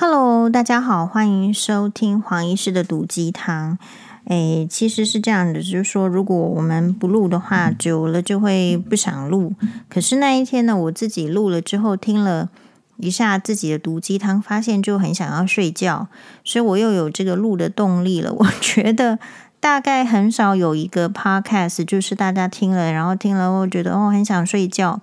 [0.00, 3.76] Hello，大家好，欢迎收听黄医师的毒鸡汤。
[4.26, 9.54] 诶，其实是这样的，就是说，如果我们不录的话，久了就会不想录。
[9.90, 12.48] 可是那一天呢，我自己录了之后，听了
[12.98, 16.06] 一下自己的毒鸡汤，发现就很想要睡觉，
[16.44, 18.32] 所以我又有这个录的动力了。
[18.38, 19.18] 我觉得
[19.58, 25.00] 大概很少有一个 podcast，就是大家听了，然后听了，我觉得哦，很想睡觉。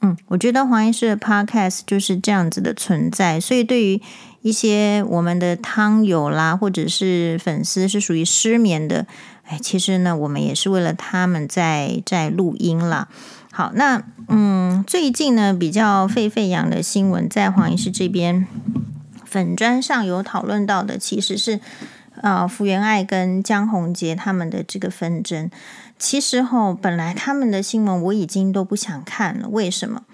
[0.00, 4.00] 嗯，我觉得黄医师的 podcast 就是这样子的存在，所以对于
[4.42, 9.06] 一些我们的汤友啦，或者是粉丝是属于失眠的，
[9.44, 13.08] 哎，其实呢，我们也是为了他们在在录音啦。
[13.50, 18.46] 好，那嗯，最近呢比较沸沸扬的新闻，在黄医师这边
[19.24, 21.58] 粉砖上有讨论到的，其实是
[22.22, 25.50] 呃福原爱跟江宏杰他们的这个纷争。
[25.98, 29.48] 其实哈，本来他们的新闻我已经都不想看了。
[29.48, 30.04] 为什么？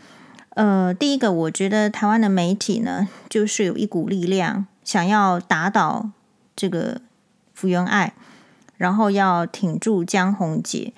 [0.51, 6.11] 呃，第一个，我觉得台湾的媒体呢，就是有一股力量想要打倒
[6.57, 7.03] 这个
[7.53, 8.15] 福原爱，
[8.79, 10.93] 然后要挺住江宏杰。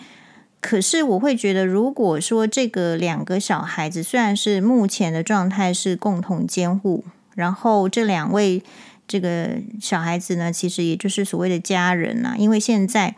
[0.60, 8.62] 可是我会觉得，如果说这个两个小孩子虽然是目前的状态是共同监护，然后这两位
[9.08, 13.16] 这个小孩子呢，其实也就是所谓的家人呐，因为现在。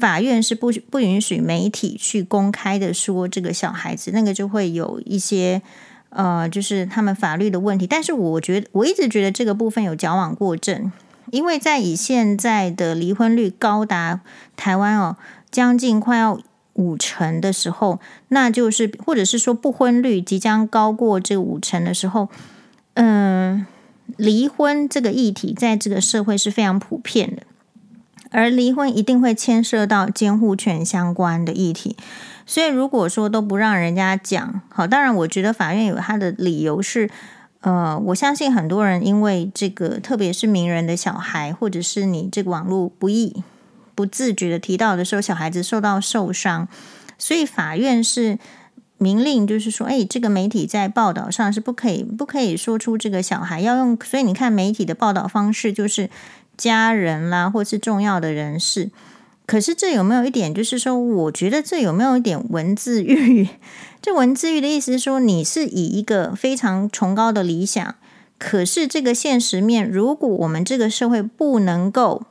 [0.00, 5.62] 法院是不不允许媒体去公开的说这个小孩子，那个就会有一些
[6.08, 7.86] 呃，就是他们法律的问题。
[7.86, 10.90] 但是我觉得我一直觉得这个部分有矫枉过正，
[11.30, 14.20] 因为在以现在的离婚率高达
[14.56, 15.16] 台湾哦
[15.50, 16.40] 将近快要
[16.72, 22.28] 五成的时候，那就是或者是说不婚率即将高过这五成的时候，
[22.94, 23.66] 嗯、
[24.16, 27.42] 离婚这个议题在这个社会是非常普遍的。
[28.30, 31.96] 而离婚一定会牵涉到监护权相关的议题，
[32.46, 37.10] 所以如果说都不让人家讲，好，当然我觉得法院有他的理由是，
[37.60, 43.42] 呃，我相信很多人因为这个，特别是名人的小孩，或者是你这个网络不易
[43.96, 46.68] 不自觉的提到的时候，小孩子受到受伤，
[47.18, 48.38] 所以法院是
[48.96, 56.08] 明令，就是说，哎，这个媒体在报道上是不可以不可以说出这个小孩要用，所以你看媒体的报道方式就是。
[56.60, 58.90] 家人啦，或是重要的人士，
[59.46, 63.48] 可是这有没有一点，就是说，我觉得这有没有一点文字狱？
[64.02, 67.94] 这文字狱的意思是说，你是以一个非常崇高的理想，
[68.38, 72.24] 可是这个现实面，如果我们这个社会不能够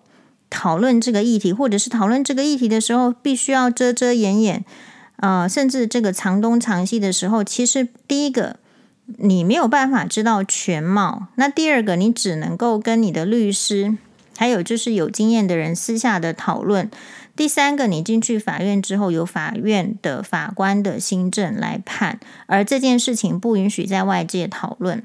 [0.52, 4.64] 讨论这个议题，或者是讨论这个议题的时候，必须要遮遮掩掩，
[5.18, 8.58] 啊、呃，甚至这个藏东藏西的时候，其实第一个
[9.18, 13.98] 你没有办法知道全貌，那第二个你只能够跟你的律师。
[14.40, 16.90] 还有就是有经验的人私下的讨论。
[17.36, 25.04] 第三个，你进去法院之后，由法院的法官的新政来判，而这件事情不允许在外界讨论。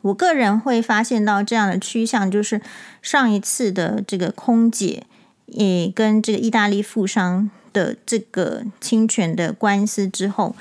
[0.00, 2.62] 我个人会发现到这样的趋向，就是
[3.02, 5.02] 上一次的这个空姐
[5.44, 10.56] 也跟这个意大利富商的这个侵权的官司之后，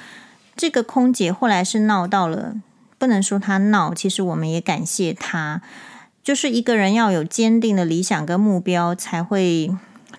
[0.58, 2.56] 这个空姐后来是闹到了，
[2.98, 5.62] 不能说她闹，其实我们也感谢她。
[6.24, 9.70] 就是一个人要有坚定的理想跟目标，才会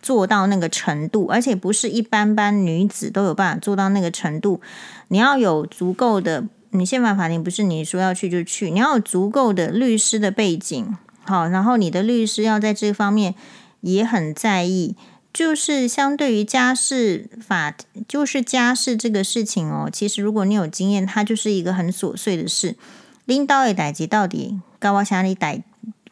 [0.02, 4.60] 做到那个程度，而且不是一般般女子都有办法做到那个程度。
[5.08, 10.94] 你要有足够的，你宪法法庭不是你说要去就去，你要有足够的律师的背景，
[11.24, 13.34] 好，然后你的律师要在这方面
[13.80, 14.94] 也很在意。
[15.32, 17.74] 就是相对于家事法，
[18.06, 22.76] 就是家事这个事情哦，其实如果你有经验，它就是一个很琐碎的事。
[23.24, 25.64] 领导的代志到底高我啥哩代？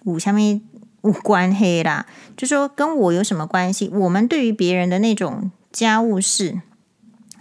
[0.04, 0.60] 五下面
[1.02, 3.88] 无关黑啦，就说跟我有什么关系？
[3.88, 6.60] 我们对于别人的那种家务事，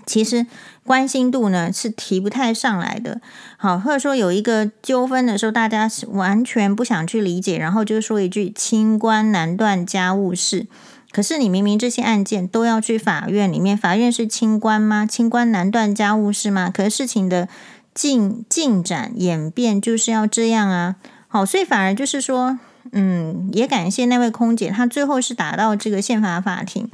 [0.05, 0.47] 其实
[0.83, 3.21] 关心度呢是提不太上来的。
[3.57, 10.67] 好，或者说有一个纠纷的时候，大家是完全不想去理解，然后就说一句“清官难断家务事”。
[11.11, 15.05] 可是你明明这些案件都要去法院里面，法院是清官吗？
[15.05, 16.71] 清官难断家务事吗？
[16.73, 17.49] 可是事情的
[17.93, 20.95] 进进展演变就是要这样啊。
[21.33, 22.59] 好，所以反而就是说，
[22.91, 26.89] 嗯，也感谢那位空姐，她最后是打到这个宪法法庭，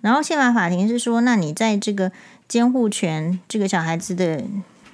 [0.00, 2.12] 然后宪法法庭是说，那你在这个
[2.46, 4.44] 监护权这个小孩子的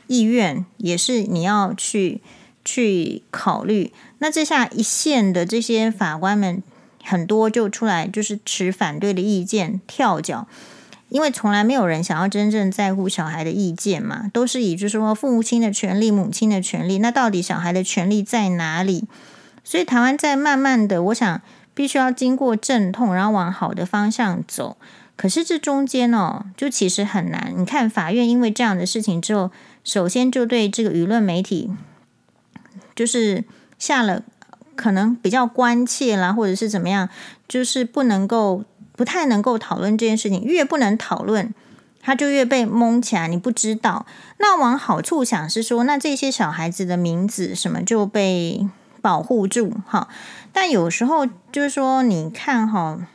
[0.07, 2.23] 意愿，也是你要去
[2.65, 3.93] 去考虑。
[4.21, 6.63] 那这下一线的这些法官们
[7.05, 10.49] 很多就出来，就是持反对的意见，跳脚。
[11.09, 19.05] 因为从来没有人想要真正在乎小孩的意见嘛，都是以就是说父母亲的权利、母亲的权利，那到底小孩的权利在哪里？
[19.65, 21.41] 所以台湾在慢慢的，我想
[21.75, 24.77] 必须要经过阵痛，然后往好的方向走。
[25.17, 27.53] 可是这中间哦，就其实很难。
[27.57, 29.51] 你看法院因为这样的事情之后，
[29.83, 31.71] 首先就对这个舆论媒体
[32.95, 33.45] 就是
[33.79, 34.23] 下了
[34.77, 37.09] 可能比较关切啦，或者是怎么样，
[37.49, 38.63] 就是不能够
[38.99, 41.55] 不太能够讨论这件事情，越不能讨论，
[42.03, 44.05] 他就越被蒙起来，你不知道。
[44.39, 48.69] 那往好处想是说，那这些小孩子的名字什么就被
[49.01, 50.09] 保护住哈。
[50.53, 53.07] 但有时候就是说，你看哈。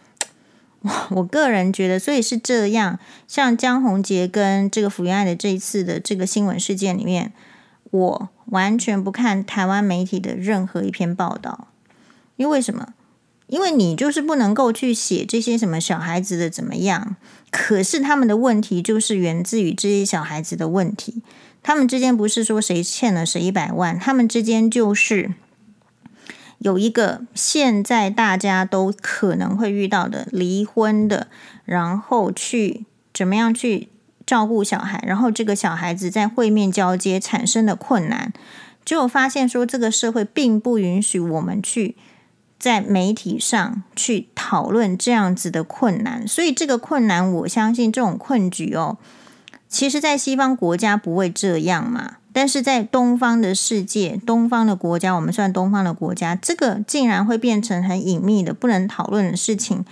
[1.12, 3.00] 我个人觉得，所以是这样。
[3.26, 7.32] 像江宏杰跟这个福原爱的这一次的这个新闻事件里面，
[7.92, 11.70] 我完全不看台湾媒体的任何一篇报道，
[12.36, 12.90] 因为什么？
[13.48, 17.16] 因为你就是不能够去写这些什么小孩子的怎么样。
[17.52, 21.22] 可是他们的问题就是源自于这些小孩子的问题，
[21.62, 25.32] 他们之间不是说谁欠了谁一百万，他们之间就是。
[26.60, 31.28] 有一个现在大家都可能会遇到的离婚的，
[31.66, 33.90] 然后去怎么样去
[34.26, 38.32] 照顾小孩，然后这个小孩子在会面交接产生的困难，
[38.86, 41.98] 就发现说这个社会并不允许我们去
[42.64, 48.96] 在媒体上去讨论这样子的困难，所以这个困难，我相信这种困局哦，
[49.68, 52.14] 其实在西方国家不会这样嘛。
[52.32, 59.84] 但是在东方的世界，东方的国家，我们算东方的国家，这个竟然会变成很隐秘的、不能讨论的事情。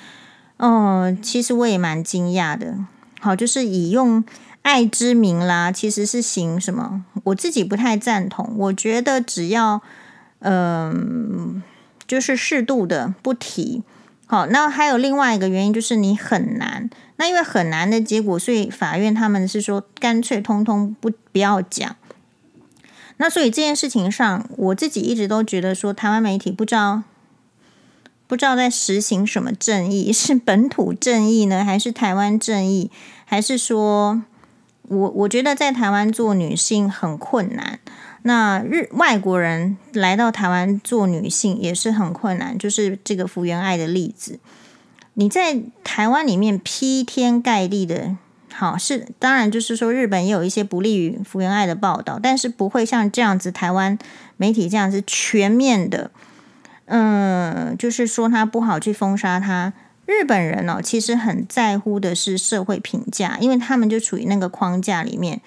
[0.55, 2.77] 嗯、其实我也蛮惊讶的。
[3.19, 4.23] 好，就是以用
[4.61, 7.03] 爱之名啦，其实是行什么？
[7.25, 8.55] 我自己不太赞同。
[8.57, 9.81] 我觉得只要
[10.39, 11.61] 嗯、
[12.11, 13.83] 就是适度的不提。
[14.25, 16.89] 好，那还有另外一个原因，就是你很难。
[17.15, 21.95] 那因为很难的结果，所以法院他们是说干脆通通不不要讲。
[23.15, 27.03] 那所以这件事情上，我自己一直都觉得说，台湾媒体不知道
[28.27, 32.91] 不知道在实行什么正义， 是本土正义呢，还是台湾正义？
[33.23, 34.21] 还是说
[34.89, 37.79] 我我觉得在台湾做女性很困难，
[38.23, 44.39] 那日外国人来到台湾做女性也是很困难，就是这个福原爱的例子，
[45.15, 48.15] 你在台湾里面劈天盖地的。
[48.53, 53.97] 好，是当然，就是说日本也有一些不利于福原爱的报道，但是不会像这样子台湾
[54.37, 56.11] 媒体这样子全面的，
[56.85, 59.73] 嗯，就是说他不好去封杀他。
[60.05, 65.41] 日本人哦，其实很在乎的是社会评价，因为他们就处于那个框架里面。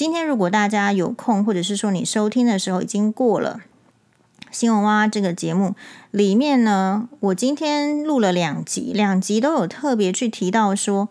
[0.00, 3.60] 今天如果大家有空，或者是说你收听的时候已经过了
[4.50, 5.74] 新闻哇哇这个节目
[6.10, 11.10] 里面呢，我今天录了两集，两集都有特别去提到说。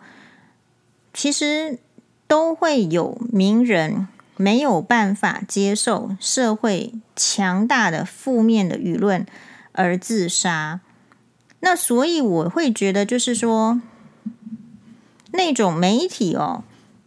[1.14, 1.78] 其实
[2.26, 9.24] 都会有名人没有办法接受社会强大的负面的舆论
[9.70, 10.80] 而自杀。
[11.60, 13.80] 那所以我会觉得，就是说
[15.30, 16.64] 那种媒体哦，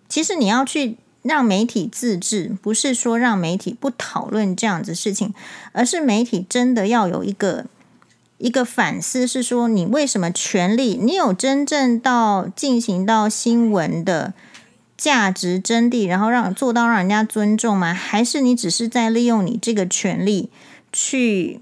[0.08, 5.34] 其实你要去让媒体自治，不是说让媒体不讨论这样子事情，
[5.72, 7.66] 而是媒体真的要有一个。
[8.40, 11.00] 一个反思是说，你为什么权力？
[11.02, 14.34] 你有真正到进行到新闻的
[14.98, 17.94] 价值真谛，然后让做到让人家尊重吗？
[17.94, 20.50] 还是你只是在利用你这个权力
[20.92, 21.62] 去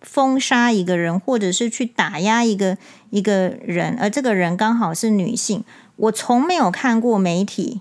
[0.00, 2.76] 封杀一个人，或者是去打压一个
[3.10, 3.96] 一个人？
[4.00, 5.62] 而这个人刚好是女性。
[5.94, 7.80] 我从没有看过媒体，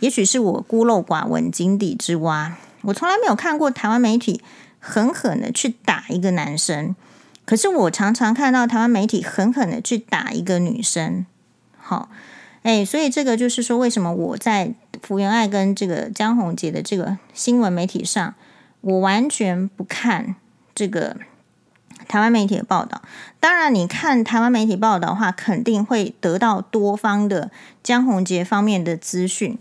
[0.00, 2.56] 也许是我孤陋寡闻、井底之蛙。
[2.82, 4.40] 我从来没有看过台湾媒体
[4.78, 6.94] 狠狠的去打一个男生。
[7.46, 11.26] 可是我常常看到台湾媒体狠狠的去打一个女生，
[11.76, 12.08] 好，
[12.62, 14.72] 哎，所以这个就是说，为什么我在
[15.02, 18.34] 福原爱跟这个江宏杰的这个新闻媒体上，
[18.80, 20.36] 我完全不看
[20.74, 21.18] 这个
[22.08, 23.02] 台湾媒体的报道。
[23.40, 27.50] 当然，你看台湾媒体报道的话，肯定会得到多方的
[27.82, 29.58] 江宏杰方面的资讯。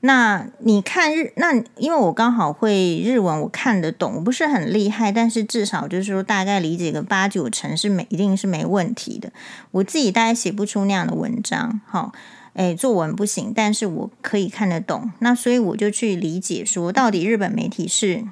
[0.00, 9.32] 那你看日，那因为我刚好会日文，我看得懂，我不是很厉害，但是至少就是说大概理解个八九成是没，一定是没问题的。
[9.72, 12.12] 我自己大概写不出那样的文章，好，
[12.52, 15.10] 诶，作文不行，但是我可以看得懂。
[15.18, 18.24] 那所以我就去理解说，到底日本媒体是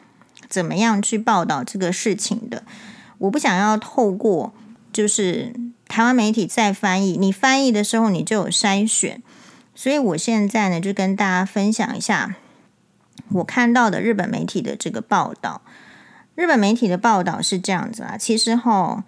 [0.48, 2.62] 怎么样去报道这个事情的。
[3.18, 4.52] 我不想要透过
[4.92, 5.52] 就是
[5.88, 9.20] 台湾媒体再翻译，你翻译的时候你就有筛选。
[9.76, 12.34] 所以我现在呢，就跟大家分享一下
[13.30, 15.60] 我看到的日本媒体的这个报道。
[16.34, 19.02] 日本媒体的报道是这样子啊，其实齁，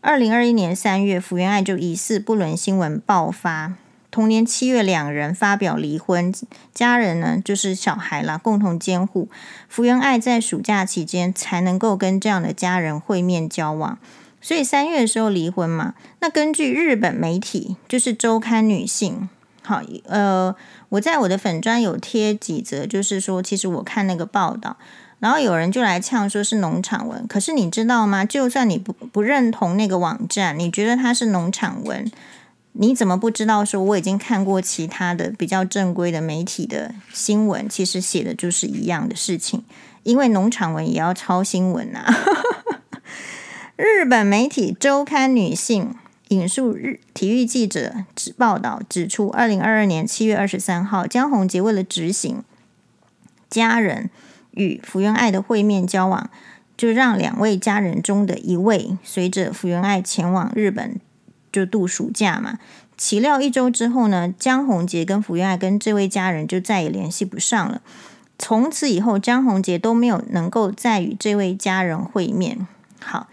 [0.00, 3.74] 二零二一年三月，福原爱就疑似不伦新闻爆发。
[4.10, 6.34] 同年七月，两人发表离婚，
[6.74, 9.28] 家人呢就是小孩啦，共同监护。
[9.68, 13.98] 福原爱在暑假期间才能够跟这样的家人会面交往，
[14.40, 15.94] 所以三月的时候离婚嘛。
[16.20, 19.28] 那根据日本媒体，就是周刊女性。
[19.70, 20.52] 好，呃，
[20.88, 24.76] 我在我的粉专有贴几则，就是说，其实我看那个报道，
[25.20, 28.24] 然后有人就来呛说是农场文，可是你知道吗？
[28.24, 32.10] 就算你不不认同那个网站，你觉得它是农场文，
[32.72, 39.62] 你怎么不知道说我已经看过其他的比较正规的媒体的新闻，其实写的就是一样的事情，
[40.02, 42.12] 因为农场文也要抄新闻啊。
[43.78, 45.94] 日本媒体周刊女性
[46.30, 52.42] 引述日体育记者指报道指出，二零二二年七月二十三号，江宏杰为了执行
[53.48, 54.10] 家人。
[54.52, 56.28] 与福原爱的会面交往，
[56.76, 60.98] 就让两位家人中的一位随着福原爱前往日本
[61.52, 62.58] 就度暑假嘛。
[62.96, 67.80] 岂料一周之后呢，江宏杰跟福原爱跟这位家人就再也联系不上了。
[68.40, 72.66] 从此以后，江宏杰都没有能够再与这位家人会面。
[72.98, 73.28] 好，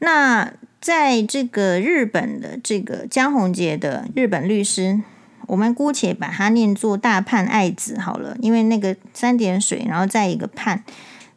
[0.00, 5.00] 那在这个日本的这个江宏杰的日本律师。
[5.46, 10.84] 我们姑且把它念作大判爱子好了，因为那个三点水，然后再一个判，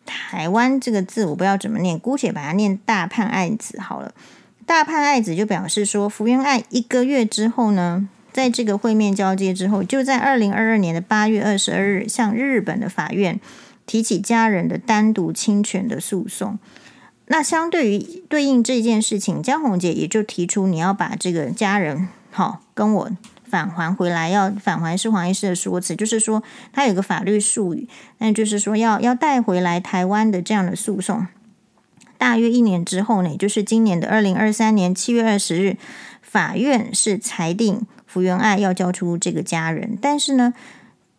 [0.06, 4.14] 台湾这个字我不知道怎么念，姑且把它念大判爱子好了。
[4.68, 13.40] 大判爱子就表示说，福原爱一个月之后呢，在这个会面交接之后，就在二零二二年的八月二十二日，向日本的法院
[13.88, 16.60] 提起家人的单独侵权的诉讼。
[17.28, 23.12] 那相对于对应这件事情，江宏杰也就提出，你要把这个家人好跟我。
[23.46, 27.88] 返还回来要返还是黄医师的说辞，就是说他有个法律术语，
[28.18, 31.28] 那就是说要要带回来台湾的这样的诉讼。
[32.18, 35.78] 大约一年之后呢，也就是今年的二零二三年七月二十日，
[36.24, 40.56] 法院是裁定福原爱要交出这个家人，但是呢，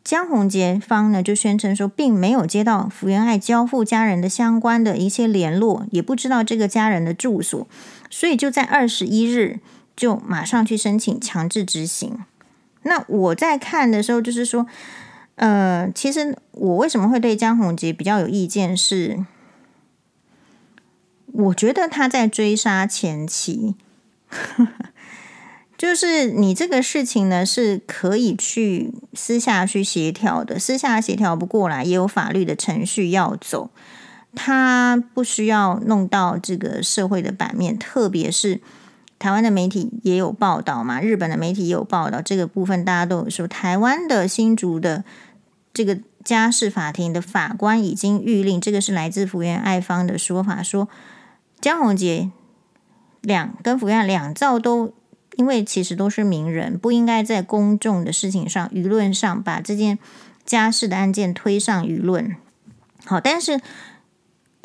[0.04, 7.66] 江宏杰方呢就宣称说，并没有接到福原爱交付家人的相关的一些联络，也不知道这个家人的住所，
[8.10, 9.58] 所以就在二十一日。
[9.96, 12.18] 就马上去申请强制执行。
[12.82, 14.66] 那我在看的时候，就是说，
[15.36, 19.24] 呃，其实我为什么会对江宏杰比较有意见是，
[21.26, 23.76] 我觉得他在追杀前妻，
[25.84, 33.68] 就是你这个事情呢是可以去私下去协调的，私下协调不过来，也有法律的程序要走，
[34.34, 38.62] 他不需要弄到这个社会的版面，特别是。
[39.18, 45.04] 台湾的媒体也有报道嘛，日本的媒体也有报道这个部分，大家都有说，台湾的新竹的
[45.74, 50.88] 这个家事法庭的法官已经谕令，这个是来自福原爱方的说法，说
[51.60, 52.30] 江宏杰
[53.20, 54.94] 两跟福原爱两造都，
[55.36, 59.98] 因为其实都是名人，不应该在公众的事情上、舆论上把这件
[60.44, 62.36] 家事的案件推上舆论。
[63.04, 63.60] 好，但是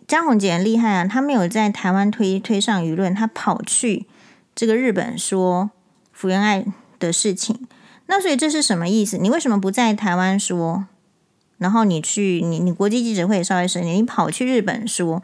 [0.07, 4.05] 江宏杰厉害啊，他没有在台湾推推上舆论，他跑去。
[4.55, 5.71] 这个日本说
[6.11, 6.65] 福原爱
[6.99, 7.65] 的事情，
[8.07, 9.17] 那所以这是什么意思？
[9.17, 10.85] 你为什么不在台湾说？
[11.57, 15.23] 然后你去你你国际记者会稍微深一点，你跑去日本说？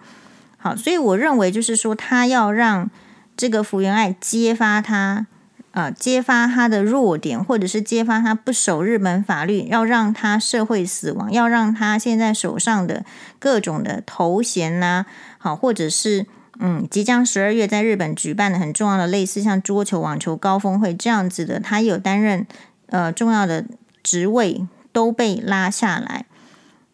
[0.58, 2.90] 好，所以我认为就是说，他要让
[3.36, 5.28] 这个福原爱揭发他，
[5.76, 13.04] 呃，揭发他的弱点，或者是揭发他不守日本法律，要让他社会死亡，要让他现在手上的
[13.38, 15.06] 各种的头衔呐、
[15.38, 16.26] 好，或者是。
[16.58, 22.48] 嗯，即将十二月在日本举办的很重要的类似像桌球、网球高峰会这样子的，他有担任
[22.88, 23.66] 呃重要的
[24.02, 26.24] 职位都被拉下来，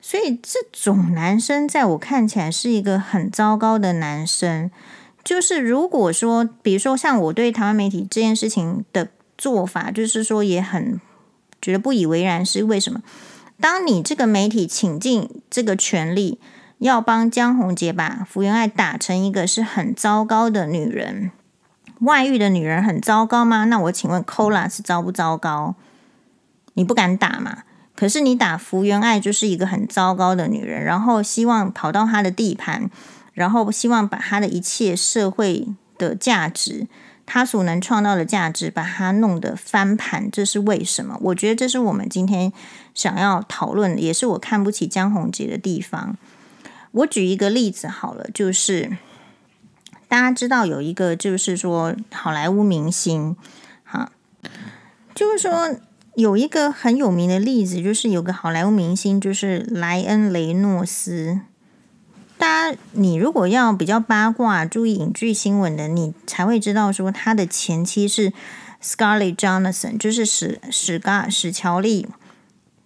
[0.01, 4.71] 所以这种男生在我看起来是一个很糟糕的男生。
[5.23, 10.99] 就是如果说，比如说像我对台湾媒体这件事情的做法，就是说也很
[11.61, 13.01] 觉得不以为然，是为什么？
[13.59, 16.39] 当你这个媒体倾尽这个权力。
[16.81, 21.29] 要帮江宏杰把福原爱打成一个是很糟糕的女人，
[21.99, 23.65] 外遇的女人很糟糕吗？
[23.65, 25.75] 那我请问 Kola 是糟不糟糕？
[26.73, 27.59] 你不敢打嘛？
[27.95, 32.89] 可是你打福原爱就是一个很糟糕的女人，然后希望跑到她的地盘，
[33.33, 36.87] 然后希望把他的一切社会的价值，
[37.25, 41.17] 他所能创造的价值，把它弄得翻盘，这是为什么？
[41.21, 42.51] 我觉得这是我们今天
[42.93, 46.17] 想要讨论，也是我看不起江宏杰的地方。
[46.91, 48.97] 我举一个例子好了，就是
[50.09, 53.37] 大家知道有一个，就是说好莱坞明星，
[53.85, 54.11] 哈，
[55.15, 55.73] 就是说
[56.15, 61.39] 有一个很有名的例子，就是有个好莱坞明星，就是莱恩雷诺斯。
[62.41, 68.33] 大家，你如果要比较八卦、注意影剧新闻的，你才会知道说他的前妻是
[68.81, 72.07] Scarlett Johansson，就是史史嘎史乔丽，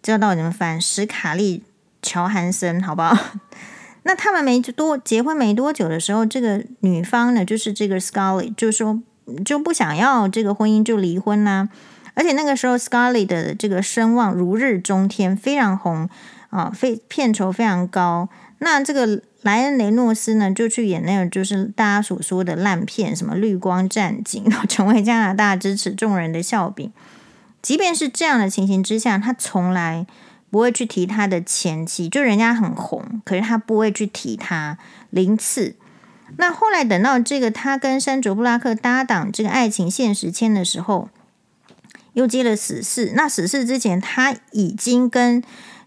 [0.04, 0.82] 知道到怎么翻？
[0.82, 1.64] 史卡丽
[2.02, 3.18] 乔韩森，好不好？
[4.04, 9.02] 那他们没多结婚没多久的时候，这个女方呢，就是这个 Scarlett，就说
[9.46, 11.70] 就不想要这个婚姻就离婚啦。
[12.14, 16.10] 而且那个时候 Scarlett 的这个声望如日中天，非常红
[16.50, 18.28] 啊，非片酬非常高。
[18.60, 26.92] 那这个莱恩雷诺斯呢，就去演那个就是大家所说的烂片，什么《绿光战警》， 成为加拿大支持众人的笑柄。
[27.62, 30.08] 即便是这样的情形之下，他从来
[30.50, 34.80] 不会去提他的前妻，就人家很红，可是他不会去提他
[35.12, 35.76] 零次。
[36.38, 41.10] 那后来等到这个他跟山卓布拉克搭档这个爱情现实签的时候，
[42.14, 43.14] 又接了死侍。
[43.16, 45.44] 那死侍之前他已经跟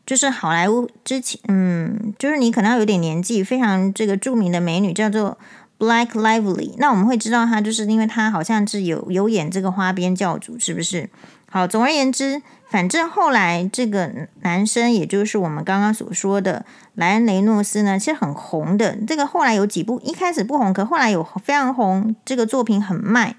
[0.09, 5.37] 就是好莱坞之前，嗯，就是你可能要有点年纪，非常这个著名的美女叫做
[5.79, 6.73] Black Lively。
[6.79, 11.11] 那我们会知道她，就是因为她好像是有有演这个花边教主，是不是？
[11.51, 14.11] 好，总而言之，反正后来这个
[14.41, 18.97] 男生，也就是我们刚刚所说的莱恩雷诺斯呢，其实很红的。
[19.07, 23.37] 这个后来有几部一开始不红，可后来有非常红，这个作品很卖。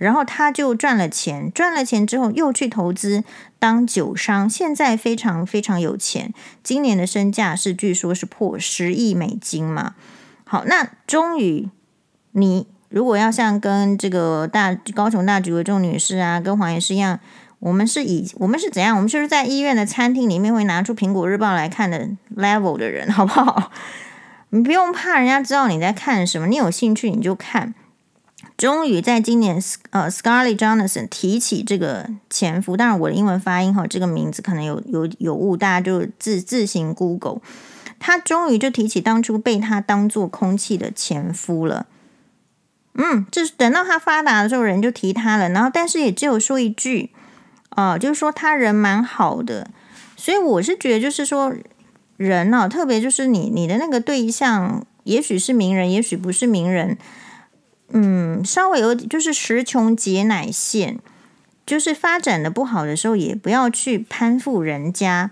[0.00, 3.22] 然后他就赚了钱，赚了钱之后又去投资
[3.58, 6.32] 当酒商，现在非常非常有钱。
[6.62, 9.94] 今年的身价是据说是破十亿美金嘛。
[10.44, 11.68] 好，那终于
[12.32, 17.20] 你如果要像跟这个大高雄大橘为重女士啊，跟黄医师一样，
[17.58, 18.96] 我们是以我们是怎样？
[18.96, 23.70] 我们就是在医院的餐厅里面会拿出苹果日报来看的 level 的人，好不好？
[24.48, 27.74] 你不用怕人家知道你在看什么，你有兴趣你就看。
[28.60, 37.40] 终于在今年，呃，Scarlett Johansson 提起这个前夫，当然我的英文发音哈，这个名字可能有有有误，大家就自自行 Google。
[37.98, 41.86] 他终于就提起当初被他当做空气的前夫了。
[42.92, 47.12] 嗯，就是等到他发达的时候，人就提他了，然后但是也只有说一句，
[47.70, 49.70] 哦、呃，就是说他人蛮好的。
[50.18, 51.54] 所以我是觉得，就是说
[52.18, 56.98] 人呢、特别就是你你的那个对象，也许是名人，也许不是名人。
[57.92, 60.98] 嗯，稍微有就是时穷节乃现，
[61.66, 65.30] 就是发展的不好的时候，也不要去攀附人家。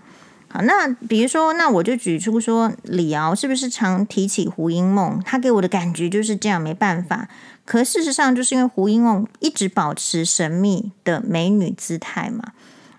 [0.51, 5.21] 好，那比如说，那我就举出说，李敖是不是常提起胡因梦？
[5.23, 7.29] 他给我的感觉就是这样，没办法。
[7.65, 12.53] 可事实上，就是因为胡因梦一直保持神秘的美女姿态嘛。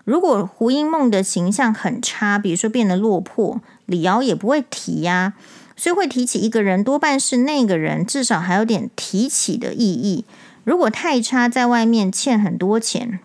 [0.05, 5.33] 如果胡因梦的形象很差，比如说变得落魄，李敖也不会提呀。
[5.81, 10.23] 所以会提起一个人，多半是那个人至少还有点提起的意义。
[10.63, 13.19] 如果太差，在外面欠很多钱，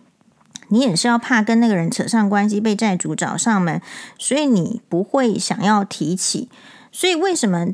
[0.69, 3.83] 你也是要怕跟那个人扯上关系，被债主找上门，
[4.17, 6.49] 所以你不会想要提起。
[6.91, 7.67] 所以为什么？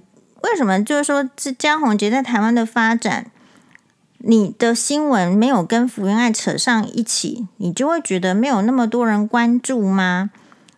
[0.42, 3.31] 为什么就是说，这江宏杰在台湾的发展，
[4.18, 10.31] 你的新闻没有跟福原爱扯上一起，你就会觉得没有那么多人关注吗？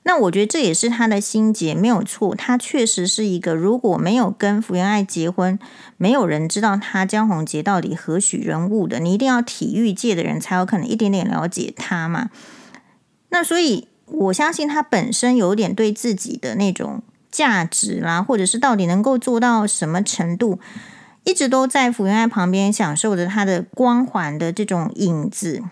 [0.07, 2.35] 那我觉得这也是他的心结，没有错。
[2.35, 5.59] 他确实是一个，如果没有跟福原爱结婚，
[5.97, 9.01] 没有人知道他江宏杰到底何许人物的。
[9.01, 12.29] 你一定要体育界的人才有可能一点点了解他嘛。
[13.31, 20.61] 那所以我相信他本身有点对自己的那种价值啦，或者是到底能够做到什么程度，
[21.25, 25.63] 一直都在福原爱旁边享受着他的光环的这种影子。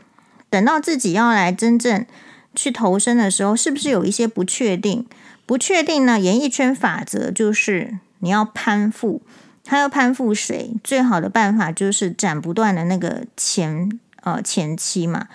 [0.49, 2.07] 等到自己要来真正。
[2.55, 5.07] 去投身的时候，是不是有一些不确定？
[5.45, 6.19] 不确定呢？
[6.21, 9.21] 演艺圈法则就是你要攀附，
[9.65, 10.75] 他要攀附谁？
[10.85, 15.29] 最好的办法就是斩不断的那个前呃前妻嘛。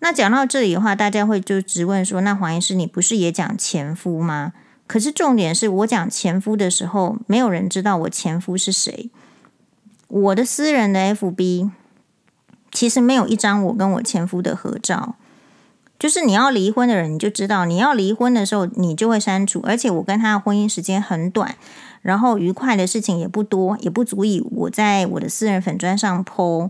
[0.00, 4.52] 那讲到这里的话，大家会就直问说：“那黄医师，你不是也讲前夫吗？”
[4.86, 9.08] 可是重点是我讲前夫的时候，没有人知道我前夫是谁。
[10.08, 11.70] 我的私人的 FB
[12.70, 15.16] 其实没有一张我跟我前夫的合照。
[16.04, 19.62] 就是你要离婚的人，你就知道你要离婚的时候，你就会删除。
[19.64, 21.56] 而且我跟他的婚姻时间很短，
[22.02, 26.68] 然后愉快的事情也不多，也不足以我在我的私人粉砖上剖。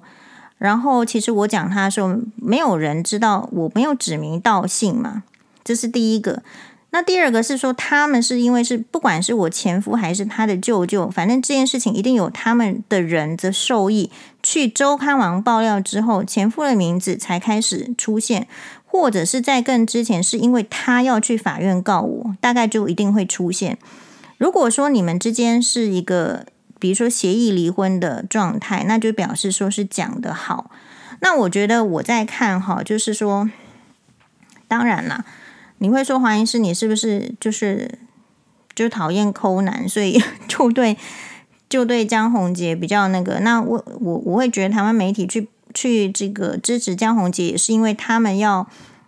[0.57, 5.25] 然后其实我讲他的时候，没有人知道，我没有指名道姓嘛，
[5.65, 6.45] 这是第一个。
[6.91, 14.13] 那第二个是说，他们是因为是不管是我前夫还是他的舅舅，反正这件事情一定有他们的人的受益。
[14.45, 18.47] 去周刊网爆料之后，前夫的名字才开始出现。
[18.95, 23.77] 或者是在更之前，是因为他要去法院告我，大概就一定会出现。
[24.39, 26.47] 如果说你们之间是一个，
[26.79, 30.71] 比如说协议离婚的状态，那就表示说是讲的好。
[31.19, 33.51] 那我觉得我在看哈，就是说，
[34.69, 35.25] 当然啦，
[35.79, 37.99] 你会说黄医师，你是不是就是
[38.77, 40.97] 就讨厌抠男，所以 就对
[41.69, 43.41] 就对江宏杰比较那个？
[43.41, 45.49] 那我我我会觉得台湾媒体去。
[45.75, 48.67] 去这个支持江宏杰，也是因为他们要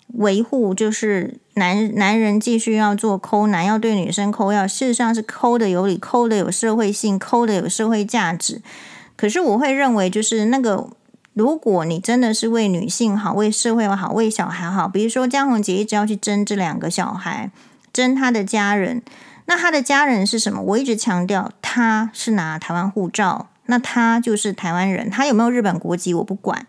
[0.09, 8.61] 维护，就是男男人继续要做抠男，要对女生抠要，事实上是抠的有理，抠的有社会性，抠的有社会价值。
[9.16, 10.88] 可是我会认为，就是那个，
[11.33, 17.50] 如果你真的是为女性好，为社会好，为小孩好，比如说江宏杰一直要去争这两个小孩，
[17.92, 19.02] 争他的家人，
[19.46, 20.61] 那他的家人是什么？
[20.61, 25.11] 我一直强调他是拿台湾护照，那他就是台湾人。
[25.11, 26.66] 他有没有日本国籍我不管。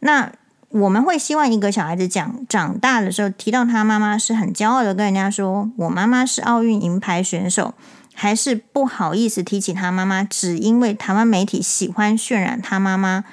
[0.00, 0.32] 那
[0.70, 7.74] 我们会希望一个小孩子讲长大的时候提到他妈妈是很骄傲的跟人家说，我妈妈是奥运银牌选手，
[8.14, 13.24] 还是不好意思提起他妈妈，只因为台湾媒体喜欢渲染他妈妈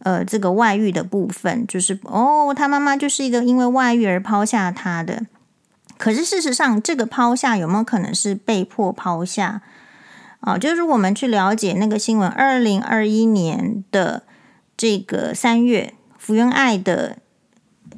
[0.00, 5.26] 呃这个外遇的部分，就是哦他妈妈就是一个因为外遇而抛下他的。
[5.96, 9.62] 可是事实上，这个抛下有没有可能是被迫抛下？
[10.40, 14.22] 啊，就是我们去了解那个新闻，二零二一年的
[14.76, 17.18] 这个三月，福原爱的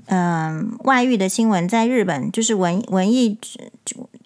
[0.06, 3.38] 嗯、呃、外遇的新闻，在日本就是文文艺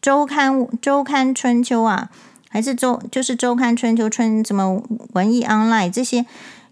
[0.00, 2.10] 周刊周刊春秋啊，
[2.48, 4.82] 还是周就是周刊春秋春什么
[5.14, 6.24] 文艺 online 这些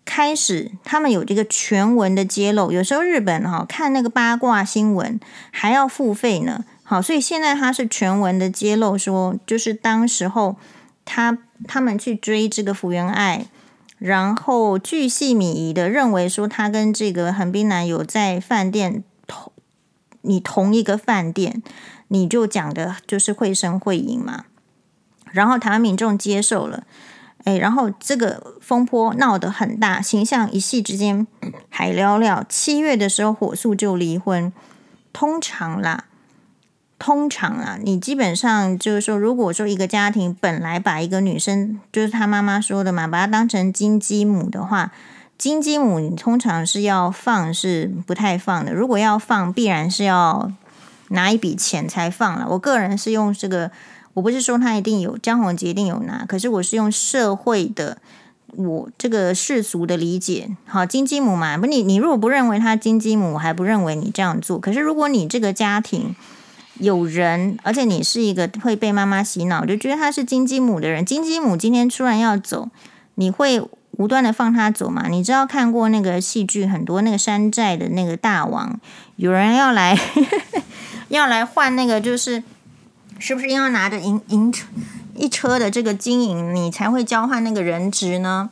[0.04, 2.70] 开始，他们有这个全文的揭露。
[2.70, 5.18] 有时候日本哈、看那个八卦新闻
[5.50, 6.64] 还要付费呢。
[6.84, 10.56] 好，所以现在他是全文的揭露说，就是当时候
[11.04, 13.46] 他他们去追这个福原爱，
[13.98, 19.52] 然后巨细靡遗的认为说他跟这个横滨男有在饭店同
[20.22, 21.62] 你同一个饭店，
[22.08, 24.44] 你就讲的就是会声会影嘛。
[25.30, 26.84] 然后台湾民众接受了，
[27.44, 31.26] 哎，然后这个风波闹得很大，形象一夕之间
[31.68, 32.44] 海寥寥。
[32.48, 34.52] 七月的时候火速就离婚，
[35.12, 36.04] 通常啦。
[37.04, 44.92] 通常啊，你基本上就是说，如果说一个家庭本来把一个女生，就是她妈妈说的嘛，把她当成金鸡母的话，
[45.36, 48.72] 金鸡母你通常是要放，是不太放的。
[48.72, 50.52] 如果要放，必然是要
[51.08, 52.46] 拿一笔钱才放了。
[52.50, 53.72] 我个人是用这个，
[54.14, 57.98] 我不是说他一定有，江宏杰一定有拿，可是我是用社会的，
[58.54, 60.56] 我这个世俗的理解。
[60.66, 64.60] 好，金鸡母嘛，不，你你如果不认为他金鸡母，我还不认为你这样做。
[64.60, 66.14] 可是如果你这个家庭，
[66.82, 71.04] 有人，而且你是一个会被妈妈洗脑，就觉得他是金鸡母的人。
[71.04, 72.68] 金鸡母今天突然要走，
[73.14, 75.06] 你会无端的放他走吗？
[75.08, 78.80] 你知道看过那个戏剧，很多那个山寨的那个大王，
[79.14, 79.96] 有人要来
[81.06, 82.42] 要来换那个，就是
[83.20, 84.66] 是不是要拿着银 银车
[85.14, 88.50] 一车的这个金银，你才会交换那个人质呢？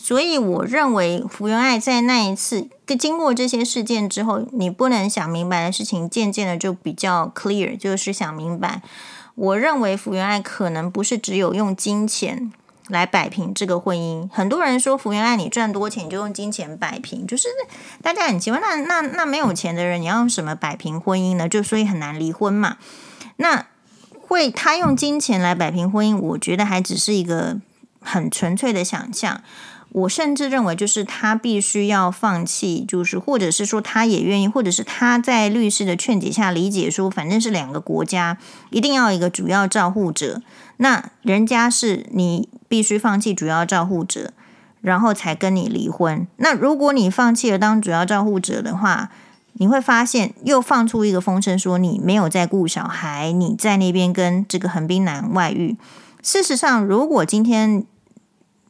[0.00, 8.80] 所以我认为福原爱在那一次经过这些事件之后，你不能想明白的事情，渐渐的就比较 clear，就是想明白。
[9.34, 12.52] 我认为福原爱可能不是只有用金钱
[12.86, 14.28] 来摆平这个婚姻。
[14.32, 17.48] 很多人说福原爱你赚多钱就用金钱摆平，就是
[18.00, 21.48] 大家很奇怪，那那那没有钱的人你要用什么摆平婚姻呢？
[21.48, 22.78] 就所以很难离婚嘛。
[23.36, 23.66] 那
[24.20, 27.58] 会他用金钱来摆平婚姻，我觉得还只是一个
[28.00, 29.42] 很纯粹的想象。
[29.90, 38.36] 我甚至认为，就是他必须要放弃，就是或者是说他也愿意，或者是他在律师的劝解下理解说，反正是两个国家，
[38.70, 40.42] 一定要一个主要照护者。
[40.76, 44.32] 那人家是你必须放弃主要照护者，
[44.80, 46.26] 然后才跟你离婚。
[46.36, 49.10] 那如果你放弃了当主要照护者的话，
[49.54, 55.76] 你会发现又放出一个风声说你没有在顾小孩，你在那边跟这个横滨男外遇。
[56.22, 57.84] 事实上，如果今天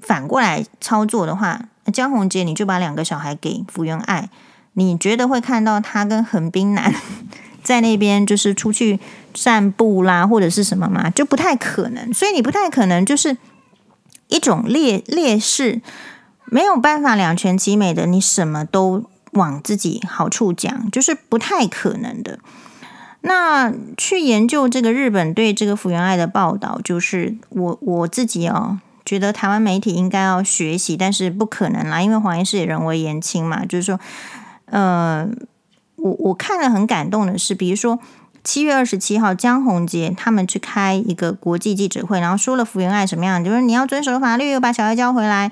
[0.09, 1.61] 反过来操作的话，
[1.93, 4.31] 江宏杰，你就把两个小孩给福原爱，
[4.73, 6.95] 你觉得会看到他跟横滨男
[7.63, 8.99] 在那边就是出去
[9.35, 11.11] 散步啦，或者是什么吗？
[11.11, 12.11] 就不太可能。
[12.15, 13.37] 所以你不太可能就是
[14.29, 15.83] 一种劣劣势，
[16.47, 22.39] 没有办法两全其美的，你什么都往自己好处讲，就是不太可能的。
[23.21, 28.79] 那去研究这个日本对这个福原爱的报道，就是我我自己哦。
[29.09, 33.65] 觉得台湾媒体应该要学习，但是不可能啦，因为黄医师也人微言轻嘛。
[33.65, 33.99] 就是说，
[34.67, 35.27] 呃，
[35.97, 37.99] 我我看了很感动的是，比如说
[38.45, 45.51] 七月二十七号，江宏杰他们去开一个国际记者会，然后说了福原爱什么样，就是你要遵守法律，又把小孩交回来，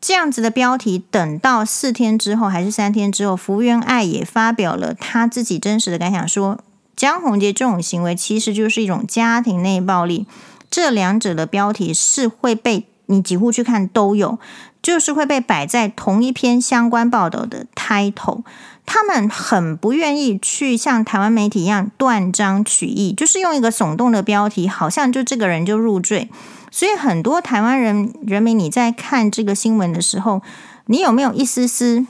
[0.00, 1.04] 这样子的标题。
[1.12, 6.58] 等到四天之后还是三天之后，福原爱也发表了他自己真实的感想，说
[6.96, 10.26] 江宏杰这种行为其实就是一种家庭内暴力。
[10.70, 14.38] 这两者的标题是会被你几乎去看都有，
[14.82, 18.42] 就是会被摆在同一篇相关报道的 title。
[18.84, 26.30] 他们很不愿意去像台湾媒体一样断章取义，就是用一个耸动的标题，好像就这个人就入罪。
[26.70, 30.40] 所以很多台湾人人民，你在看这个新闻的时候，
[30.86, 32.06] 你有没有一丝丝，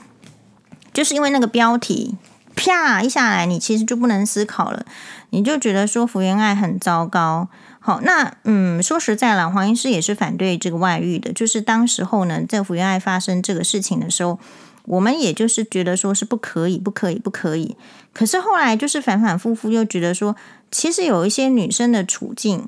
[0.93, 2.15] 就是因为那个标题
[2.55, 4.85] 啪一下来，你其实就不能思考了，
[5.31, 7.47] 你就觉得说福原爱很糟糕。
[7.87, 11.31] 好，那嗯，说实在了，黄医师也是反对这个外遇的。
[11.31, 14.37] 就是当时候呢，在福原爱发生这个事情的时候，
[14.83, 17.77] 我们也就是觉得说是不可以，不可以，不可以。
[18.11, 20.35] 可是后来就是反反复复又觉得说，
[20.69, 22.67] 其实有一些女生的处境，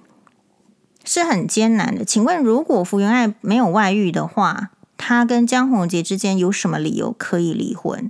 [1.03, 2.05] 是很艰难的。
[2.05, 8.09] 请问，如果福原爱没有外遇的话，她跟江宏杰之间有什么理由可以离婚？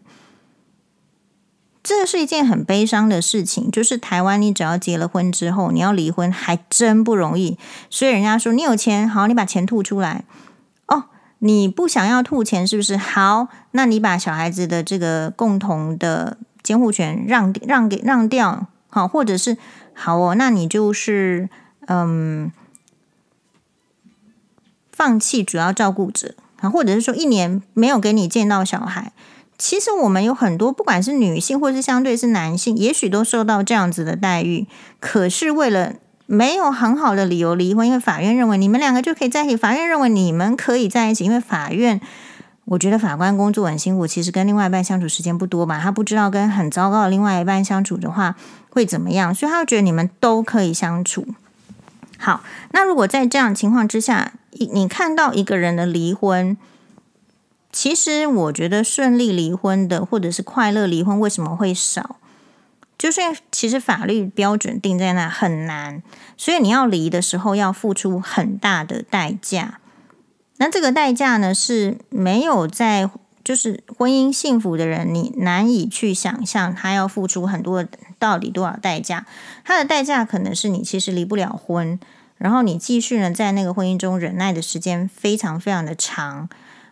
[1.89, 3.71] 这是一件很悲伤的事情。
[3.71, 7.57] 就是台湾，你只要结了婚之后，你要离婚还真不容易。
[7.89, 10.23] 所以人家说，你有钱，好，你把钱吐出来。
[10.85, 11.05] 哦，
[11.39, 12.95] 你不想要吐钱，是不是？
[12.95, 19.57] 好，那你把小孩子的这个共同的监护权让让给让掉，好，或者是
[19.95, 21.49] 好哦，那你就是
[21.87, 22.51] 嗯，
[24.91, 29.11] 放弃主要照顾者啊，或者是说一年没有给你见到小孩。
[29.59, 34.65] 其实我们有很多，不管是女性或是相对是男性，也许都受到这样子的待遇。
[35.01, 35.95] 可是为了
[36.25, 41.99] 没有很好的理由离婚，因为法院认为你们两个就可以在一起，法院认为你们可以在一起，因为法院
[42.63, 48.35] 我觉得法官工作很辛苦，其实跟另外一半相处时间不多嘛，他不知道跟很糟糕的另外一半相处的话
[48.69, 51.27] 会怎么样，所以他会觉得你们都可以相处。
[52.17, 52.41] 好，
[52.71, 56.55] 那如果在这样情况之下，你看到一个人的离婚。
[57.71, 62.17] 其实我觉得顺利离婚的，或者是快乐离婚，为什么会少？
[62.97, 66.03] 就是其实法律标准定在那很难，
[66.35, 69.79] 所以你要离的时候要付出很大的代价。
[70.57, 73.09] 那这个代价呢，是没有在
[73.41, 77.85] 就是婚姻幸福的人，你难以去想象他要付出很多
[78.17, 79.25] 到底多少代价。
[79.63, 81.97] 他的代价可能是你其实离不了婚，
[82.37, 86.49] 然后你继续呢在那个婚姻中忍耐的时间非常非常的长。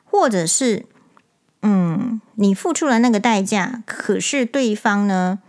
[0.10, 0.86] 或者是，
[1.62, 5.40] 嗯，你付出了那个代价，可是对方呢，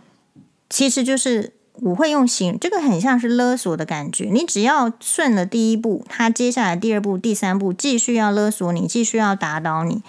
[0.69, 4.29] 其实就是我会用形，这个很像是勒索的感觉。
[4.31, 10.03] 你只要顺了第一步，他接下来第二步、第三步继续要勒索你，继续要打倒你。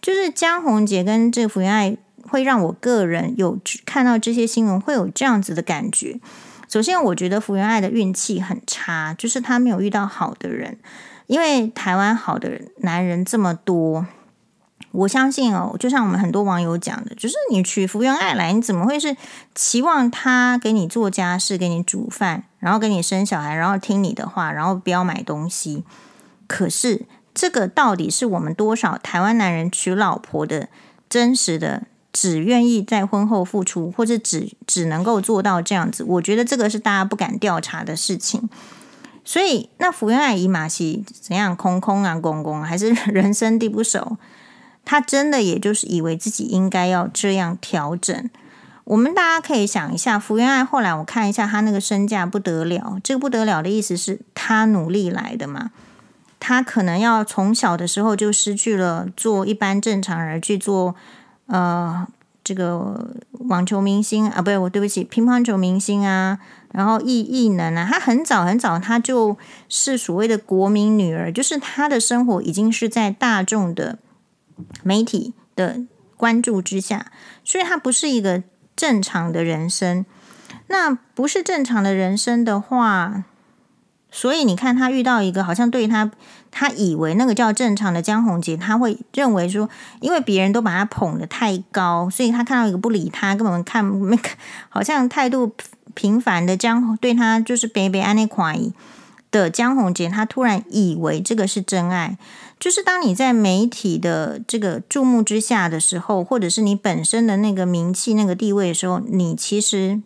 [0.00, 6.18] 就是江宏杰跟这福原爱，会让我个人有看到这些新闻，会有这样子的感觉。
[6.68, 10.78] 首先，我觉得福原爱的运气很差，就是他没有遇到好的人。
[11.30, 14.04] 因为台湾好的男人这么多，
[14.90, 19.16] 我相信哦，就像我们很多网友讲的，就是你娶福原爱来，你怎么会是
[19.54, 25.84] 期望他给你做家事、给你煮饭，然后给你生小孩，然后听你的话，然后不要买东西？
[26.48, 30.68] 可是这个到底是我们多少台湾男人娶老婆的
[31.08, 36.02] 真实的，只愿意在婚后付出，或者只只能够做到这样子？
[36.02, 38.50] 我觉得这个是大家不敢调查的事情。
[39.24, 44.16] 所以，那福原爱姨妈是怎样空空啊、公公，还是人生地不熟？
[44.84, 48.30] 他真的也就是以为自己应该要这样调整。
[48.84, 55.70] 我们大家可以想一下，福原爱后来我看一下他那个身价不得了，这个不得了的意思是他努力来的嘛？
[56.40, 60.96] 他可能要从小的时候就失去了做一般正常人去做
[61.46, 62.08] 呃
[62.42, 66.38] 这个网球明星啊，不对，我对不起，乒乓球明星啊。
[66.72, 69.36] 然后艺艺能啊，她很早很早，她就
[69.68, 73.98] 是所谓的国民女儿，就是她的生活已经是在大众的
[74.84, 75.80] 媒体的
[76.16, 77.10] 关注之下，
[77.44, 78.44] 所以她不是一个
[78.76, 80.06] 正常的人生。
[80.68, 83.24] 那不是正常的人生的话，
[84.12, 86.12] 所以你看，她遇到一个好像对她，
[86.50, 89.68] 他以为那个叫正常的江宏杰，他会认为说，
[90.00, 94.36] 因为别人都把他捧得太高，所以他看到一个不理他，根本看没看，
[94.68, 95.52] 好像态度。
[95.92, 98.72] 平凡的江对他就是北北安内夸伊
[99.32, 102.16] 的江宏杰，他突然以为这个是真爱。
[102.60, 110.00] 就是当你在媒体的这个注目之下的时候，或者是你本身的那个名气、那个地位的时候，你其实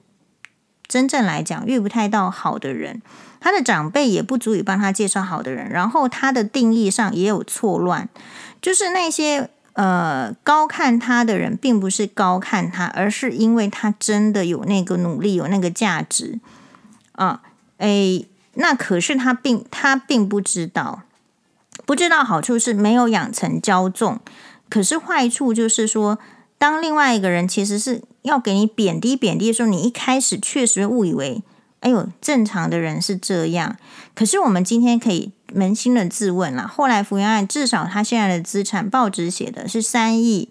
[0.88, 3.02] 真正来讲遇不太到好的人，
[3.44, 8.08] 他的长辈也不足以帮他介绍好的人，然后他的定义上也有错乱，
[8.62, 9.50] 就是那些。
[9.74, 16.38] 呃，高看他的人并不是高看他，而是因为他真的有那个努力，有那个价值
[17.10, 17.42] 啊。
[17.78, 21.02] 诶，那可是他并他并不知道，
[21.84, 24.20] 不知道好处是没有养成骄纵，
[24.68, 26.20] 可是坏处就是说，
[26.56, 31.42] 当另外一个人其实是要给你贬低贬低的时候，你一开始确实误以为，
[31.84, 33.76] 哎呦，正常的人是这样。
[34.14, 35.30] 可是我们今天可以。
[35.54, 36.66] 扪心的自问了。
[36.66, 40.48] 后来福原爱至少他现在的资产，报纸写的是三亿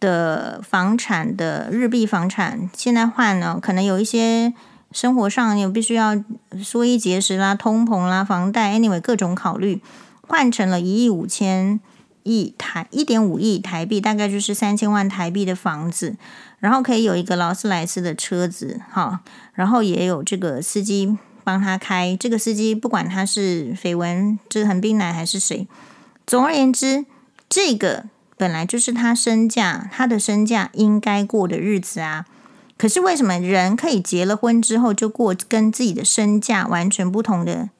[0.00, 4.52] 的房产的日币房产，现在换了，可能有一些
[4.90, 6.20] 生活上有必须要
[6.60, 9.80] 缩衣节食啦、通膨啦、房贷，anyway 各种考虑，
[10.26, 11.78] 换成了一亿五千
[12.24, 16.16] 亿台一点五亿台币，大概就是三千万台币的房子，
[16.60, 19.20] 然后可以有一个劳斯莱斯的车子，哈，
[19.52, 21.18] 然后也有这个司机。
[21.42, 25.66] 帮他开这个司机，不管他是绯闻，这横滨男还是谁，
[26.26, 27.06] 总而言之，
[27.48, 28.04] 这个
[28.36, 32.26] 本来就是他身价，他的身价应该过的日子啊。
[32.76, 37.70] 可是为什么人可以结了婚之后就过跟自己的身价完全不同的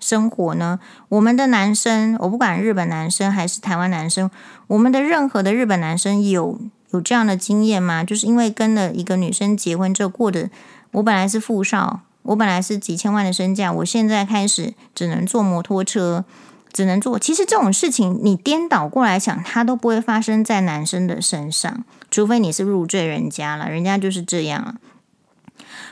[0.00, 0.80] 生活呢？
[1.08, 4.28] 我们的男生，我不管日本男生还是台湾男生，
[4.66, 6.58] 我们的任何的日本男生有
[6.90, 8.04] 有这样的经验吗？
[8.04, 10.50] 就是因为跟了一个女生结婚之后过的，
[10.92, 16.24] 我本来是富少，我本来是几千万的身价，我现在开始只能坐摩托车，
[16.72, 17.18] 只能坐。
[17.18, 24.76] 其实这种事情你颠倒过来想，它都不会发生在男生的身上，除非你是入赘人家了，人家就是这样啊。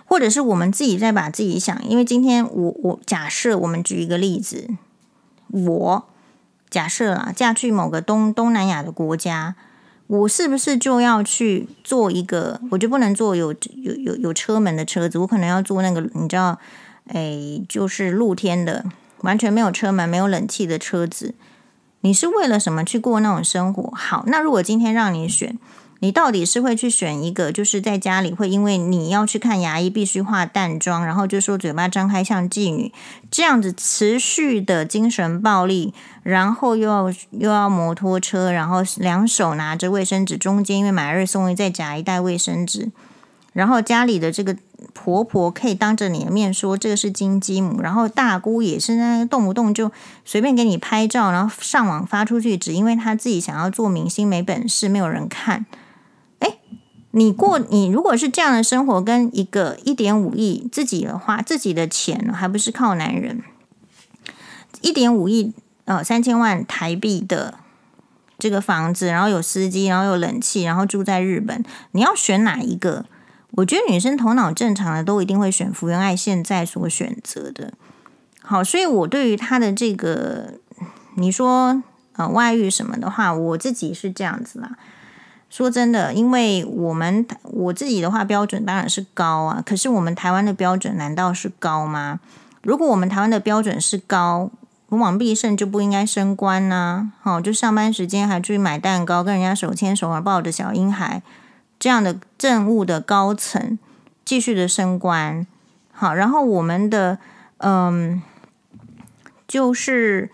[0.06, 4.68] 或者是我们自己在把自己想，因为今天我我假设我们举一个例子，
[5.50, 6.04] 我
[6.68, 9.56] 假设啦，嫁去某个东东南亚的国家，
[10.06, 12.60] 我是不是就要去做一个？
[12.70, 16.58] 我就不能坐有有有有车门的车子，我可能要坐那个你知道，
[17.08, 18.84] 哎，就是露天的，
[19.22, 21.34] 完全没有车门、没有冷气的车子。
[22.02, 23.90] 你是为了什么去过那种生活？
[23.96, 25.58] 好，那如果今天让你选。
[26.04, 32.92] 你到底是会去选一个，就是在家里会因为你要去看牙医，必须化淡妆，然后就说嘴巴张开像妓女
[33.30, 42.92] 这样子持续的精神暴力，然后又要又要摩托车，然后两手拿着卫生纸，中间因为买二送一再夹一袋卫生纸，
[43.54, 44.54] 然后家里的这个
[44.92, 49.90] 婆婆可以当着你的面说这个是金鸡母，然后大姑也是那动不动就
[50.26, 55.64] 随便给你拍照，然后上网发出去，只因为她自己想要做明星，没本事，没有人看。
[56.44, 56.58] 哎
[57.12, 63.40] 你过你如果是这样的生活，跟一个一点五亿自己的话，自己的钱还不是靠男人，
[64.80, 65.52] 一点五亿
[65.84, 67.54] 呃三千万台币的
[68.36, 73.06] 这个房子，然后有司机，然后有冷气，然后住在日本，你要选哪一个？
[73.52, 77.74] 我觉得女生头脑正常的都一定会选福原爱现在所选择的。
[78.42, 80.54] 好，所以我对于他的这个
[81.14, 81.80] 你说
[82.14, 84.76] 呃外遇什么的话，我自己是这样子啦。
[85.54, 92.18] 说真的，因为我们我自己的话标准当然是高啊，可是我们台湾的标准难道是高吗？
[92.62, 94.50] 如果我们台湾的标准是高，
[94.88, 97.12] 王必胜就不应该升官呐。
[97.22, 101.22] 好，就上班时间还出去买蛋糕，跟人家手牵手，抱着小婴孩，
[101.78, 103.78] 这样的政务的高层
[104.24, 105.46] 继续的升官。
[105.92, 107.18] 好，然后我们的
[107.58, 108.20] 嗯，
[109.46, 110.32] 就是。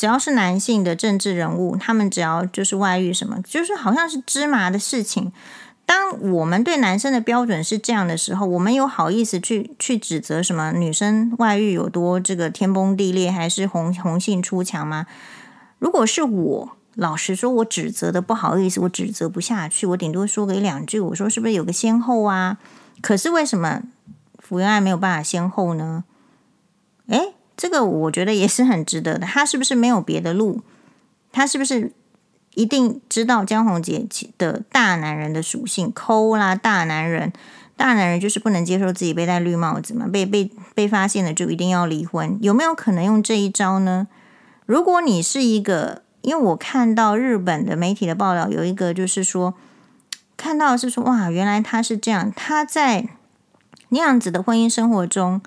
[0.00, 5.30] 只要是男性的政治人物，他们只要就是外遇什么，就是好像是芝麻的事情。
[5.84, 15.04] 当我们对男生的标准是这样的时候，我们有好意思去去指责什么女生外遇有多这个天崩地裂，还是红红杏出墙吗？
[15.78, 22.56] 如果是我，老实说，我指责的不好意思，我指责不下去，我顶多说个一两句，我说是不是有个先后啊？
[23.02, 23.82] 可是为什么
[24.38, 26.04] 福原爱没有办法先后呢？
[27.08, 27.34] 诶。
[27.60, 29.26] 这个我觉得也是很值得的。
[29.26, 30.62] 他是不是没有别的路？
[31.30, 31.92] 他是不是
[32.54, 34.06] 一定知道江宏杰
[34.38, 35.92] 的大男人的属性？
[35.92, 37.30] 抠啦，大男人，
[37.76, 40.08] 大男人就是不能接受自己被戴绿帽子嘛？
[40.10, 42.38] 被被被发现了就一定要离婚？
[42.40, 44.08] 有没有可能用这一招呢？
[44.64, 49.52] 如果你是一个，因为我看到日本的媒体的报道，有一个就是说，
[50.38, 53.06] 看到是说哇，原来他是这样，他在
[53.90, 55.42] 那样子的婚姻生活中。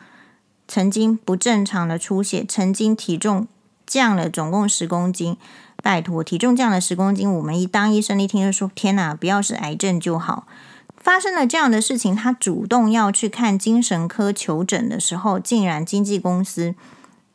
[0.67, 3.47] 曾经不正常的出血，曾经体重
[3.85, 5.37] 降了总共十公斤。
[5.81, 10.47] 拜托，体重降了十公斤，我们一当医生一听就说：“天哪，不要是癌症就好。”
[10.95, 16.73] 发生了这样的事情，他主动要去看精神科求诊的时候，竟然经纪公司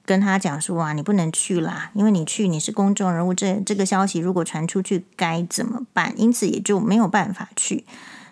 [0.07, 7.85] 跟他讲说：“啊，你不能去啦，因为你去你是公众人物，这这个消息如果传出去该怎么办？”因此也就没有办法去。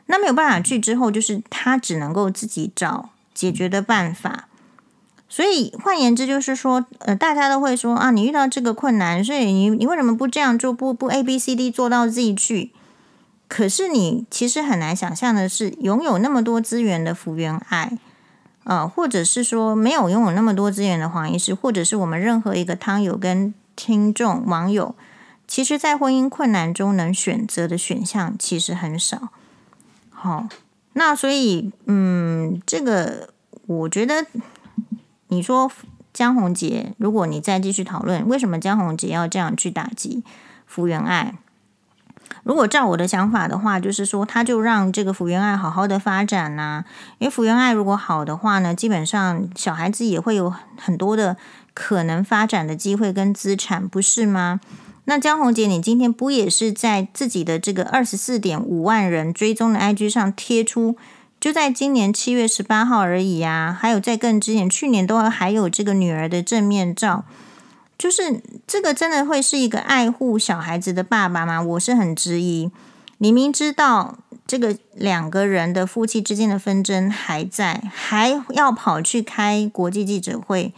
[0.07, 4.49] 那没有办法去之后，就是他只能够自己找解决的办法。
[5.37, 12.73] 所以换言之，就是说，呃，大家都会说啊，你遇到这个困难，所以你你为什么不这样做，不不 A B C D 做到自己去？
[13.47, 17.99] 可是你其实很难想象的是，拥有那么多资源的福原爱，
[18.65, 24.95] 呃，或者是说没有拥有那么多资源的黄医师，或者是我们任何一个汤友跟听众网友，
[25.47, 29.29] 其实，在婚姻困难中能选择的选项其实很少。
[30.09, 30.49] 好，
[30.95, 33.29] 那所以，嗯，这个
[33.67, 34.25] 我觉得。
[35.29, 35.71] 你说
[36.13, 40.23] 江宏杰，如果你再继续讨论为什么江宏杰要这样去打击
[40.67, 41.35] 福原爱，
[42.43, 46.85] 如果照我的想法的话，就是说他就让这个福原爱好好的发展呐、
[47.19, 51.37] 因为福原爱如果好的话呢，基本上小孩子也会有很多的
[51.75, 54.61] 可能发展的机会跟资产，不是吗？
[55.05, 60.97] 那江宏杰，你今天不也是在自己的这个二十四点五万人追踪的 IG 上贴出？
[61.47, 67.25] 就在今年七月十八号而已啊，还有在更之前，去年都还有这个女儿的正面照，
[67.97, 71.63] 就是这个真的会是一个爱护小孩子的爸爸吗？
[71.63, 72.69] 我是很质疑。
[73.19, 80.75] 你明知道这个两个人的夫妻之间的纷争还在，还要跑去开国际记者会，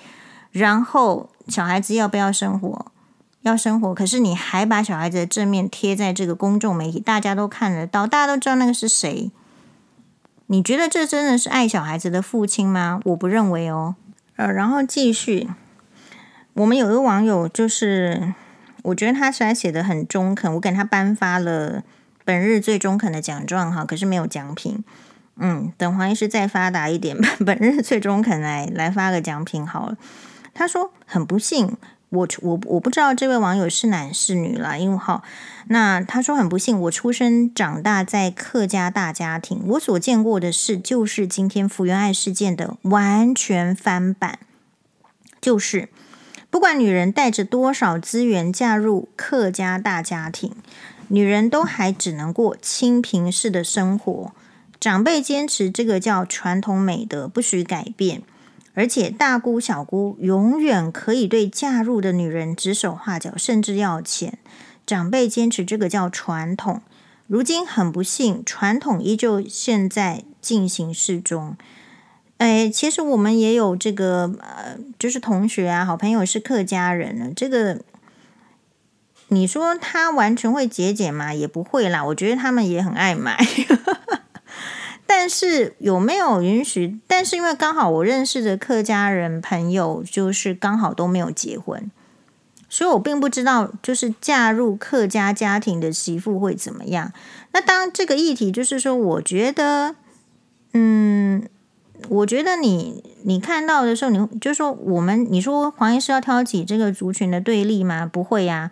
[0.52, 2.92] 然后小孩子要不要生活？
[3.40, 9.30] 要生活，可是你还把小孩子的正面贴在这个公众媒体，大家都看得到，大家都知道那个是谁。
[10.50, 13.00] 你觉得这真的是爱小孩子的父亲吗？
[13.04, 13.96] 我不认为哦。
[14.36, 15.48] 呃，然后继续，
[16.54, 18.32] 我们有一个网友，就是
[18.82, 21.82] 我觉得他虽然写得很中肯，我给他颁发了
[22.24, 24.82] 本日最中肯的奖状哈，可是没有奖品。
[25.36, 29.98] 嗯，等黄医师再发达一点， 本日最中肯来来发个奖品好了。
[30.54, 31.76] 他说很不幸。
[32.10, 35.22] 我我我不知道这位网友是男是女啦，因为好，
[35.66, 44.38] 那他说很不幸，我出生长大在客家大家庭，我所见过的事就是今天福原爱事件的完全翻版，
[45.40, 45.90] 就是
[46.48, 50.56] 不管女人带着多少资源嫁入客家大家庭，
[51.08, 54.32] 女人都还只能过清贫式的生活，
[54.80, 58.22] 长辈坚持这个叫传统美德，不许改变。
[58.78, 64.38] 而且大姑小姑永远可以对嫁入的女人指手画脚，甚至要钱。
[64.86, 66.80] 长辈坚持这个叫传统，
[67.26, 71.56] 如今很不幸，传统依旧现在进行式中。
[72.36, 77.32] 哎，其实我们也有这个呃，就是同学啊，好朋友是客家人呢。
[77.34, 77.80] 这个
[79.26, 81.34] 你说他完全会节俭吗？
[81.34, 82.04] 也不会啦。
[82.04, 83.36] 我觉得他们也很爱买。
[85.10, 86.98] 但是有没有允许？
[87.06, 91.90] 但是因为刚好我认识的客家人朋友，就是刚好都没有结婚，
[92.68, 97.10] 所以我并不知道，就是嫁入客家家庭的媳妇会怎么样。
[97.52, 99.96] 那当这个议题就是说，我觉得，
[100.74, 101.48] 嗯，
[102.10, 108.04] 我觉得你你看到的时候，你就说我们，你说黄医师要挑起这个族群的对立吗？
[108.04, 108.70] 不会呀，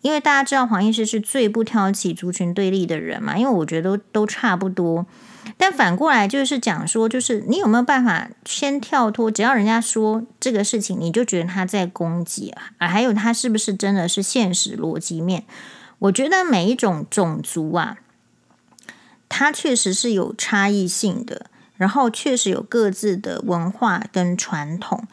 [0.00, 5.06] 因为大家知道黄医师是最不挑起族群对立的人嘛，因为我觉得都都差不多。
[5.56, 9.30] 但反过来就是讲说，就是你有没有办法先跳脱？
[9.30, 12.86] 只要人家说这个事情，你就觉得他在攻击啊？
[12.86, 15.44] 还有他是不是真的是现实逻辑面？
[16.00, 17.96] 我觉得每一种种族啊，
[19.28, 21.46] 它确实是有差异性的，
[21.76, 25.08] 然后确实有各自的文化跟传统。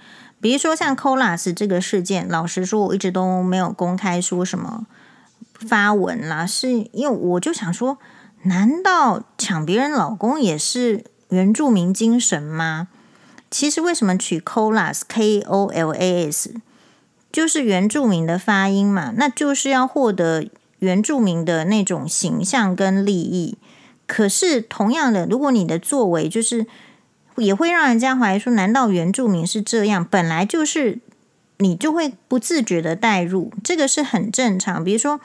[0.46, 4.86] 比如说像 Colas 这个事件，老实说，我一直都没有公开说什么
[5.54, 7.98] 发文啦，是因为我就想说。
[8.44, 12.90] 难道抢别人老公也是原住民精神吗？
[13.50, 16.54] 其实为什么取 Kolas K O L A S
[17.32, 19.12] 就是原住民的发音嘛？
[19.18, 23.58] 那就是要获得原住民的那种形象跟利益。
[24.06, 26.68] 可是同样的，如果你的作为就是
[27.38, 30.04] 也会让人家怀疑说，难道原住民是这样？
[30.04, 31.00] 本来就是
[31.58, 34.84] 你就会不自觉的带入，这个是很正常。
[34.84, 35.20] 比如说。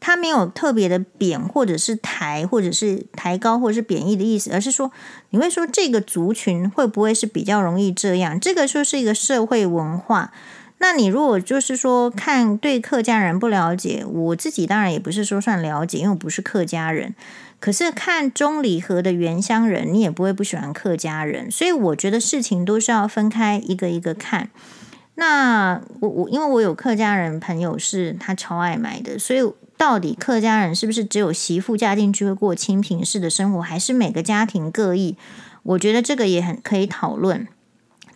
[0.00, 4.92] 他没有特别的贬，或者是抬，或者是抬高，或者是贬义的意思，而是说，
[5.30, 8.38] 你会说这个族群会不会是比较容易这样？
[8.38, 10.30] 这个说是一个社会文化。
[10.76, 17.14] 那你如果就是说看对客家人不了解，我自己当然也不是说算了解，因为我不是客家人。
[17.64, 21.50] 可是看中礼盒的原乡人，你也不会不喜欢客家人。
[21.50, 24.50] 所以我觉得事情都是要分开一个一个看。
[25.14, 29.50] 那我我因为我有客家人朋友是他超爱买的，所以。
[29.76, 35.16] 到底客家人是不是只有媳妇嫁进去会过清贫式的生活，还是每个家庭各异？
[35.64, 37.48] 我觉得这个也很可以讨论，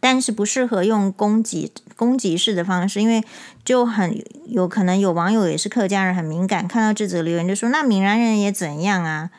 [0.01, 3.23] 但是不适合用攻击攻击式的方式，因为
[3.65, 9.31] 就很有可能有网友也是客家人，很敏感，看到这则留言就说：“那闽南人也怎样啊？”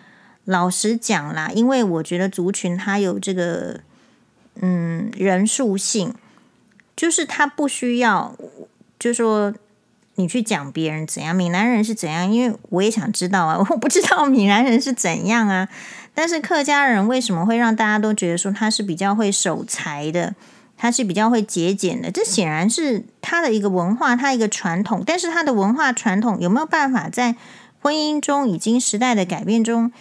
[0.45, 3.79] 老实讲啦，因为我觉得族群它有这个
[4.61, 6.13] 嗯人数性，
[6.95, 8.35] 就是他不需要，
[8.97, 9.53] 就说。
[10.15, 12.29] 你去讲别人怎样，闽南人是怎样？
[12.29, 15.69] 因为我也想知道啊，我不知道闽南人是怎样啊。
[16.13, 20.35] 但是客家人为什么会让大家都觉得说他是比较会守财的，
[20.77, 22.11] 他是比较会节俭的？
[22.11, 25.03] 这显然是他的一个文化，他一个传统。
[25.05, 27.35] 但是他的文化传统有没有办法在
[27.81, 29.91] 婚姻中，已经时代的改变中，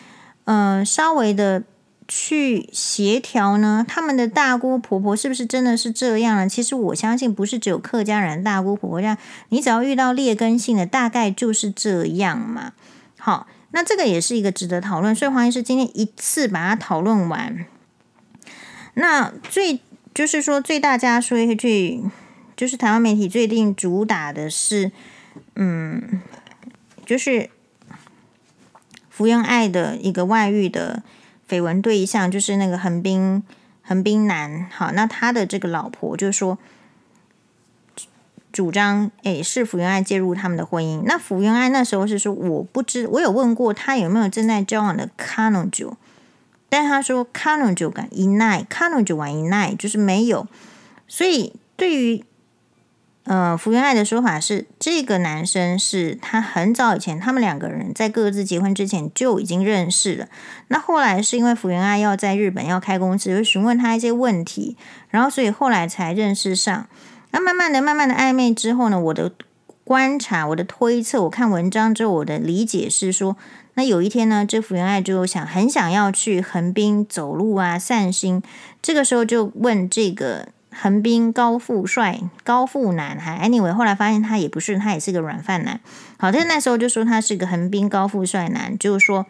[0.44, 1.62] 嗯、稍微的。
[2.10, 3.84] 去协调呢？
[3.86, 6.48] 他们的大姑婆婆是不是真的是这样呢？
[6.48, 9.18] 其实我相信不是只有客家人大姑婆婆这样，
[9.50, 12.72] 你只要遇到劣根性的，大概就是这样嘛。
[13.18, 15.14] 好，那这个也是一个值得讨论。
[15.14, 17.66] 所以黄医师今天一次把它讨论完。
[18.94, 19.80] 那最
[20.14, 22.02] 就是说最大家说一句，
[22.56, 24.90] 就是台湾媒体最近主打的是，
[25.54, 26.20] 嗯，
[27.06, 27.50] 就是
[29.08, 31.02] 福原爱的一个外遇的。
[31.48, 33.42] 绯闻对象就是那个横滨
[33.80, 36.58] 横滨男，好，那他的这个老婆就说
[38.50, 41.02] 主张，诶，是福原爱介入他们的婚姻。
[41.04, 45.92] 那福原爱那时候是说，我不知，我有问过他有没有正在交往的彼女，
[46.68, 50.46] 但他说彼女敢一奈，彼女玩一奈，就是没有。
[51.06, 52.24] 所以对于
[53.24, 60.26] 呃，福原爱的说法是，这个男生是他很早以前，他们两个人在各自结婚之前就已经认识了。
[60.68, 64.78] 那后来是因为福原爱要在日本要开公司，就询问他一些问题，
[65.10, 66.86] 然后所以后来才认识上。
[67.30, 69.32] 那慢慢的、慢慢的暧昧之后呢，我的
[69.84, 73.36] 观察、我的推测，我看文章之后，我的理解是说，
[73.74, 78.42] 那有一天呢，这福原爱就想很想要去横滨走路啊、散心，
[78.82, 80.48] 这个时候就问这个。
[80.70, 85.80] 横滨高富帅、高富男，还 anyway，后来发现他也不是，他也是个软饭男。
[86.18, 89.26] 好，但那时候就说他是个横滨高富帅男，就是说，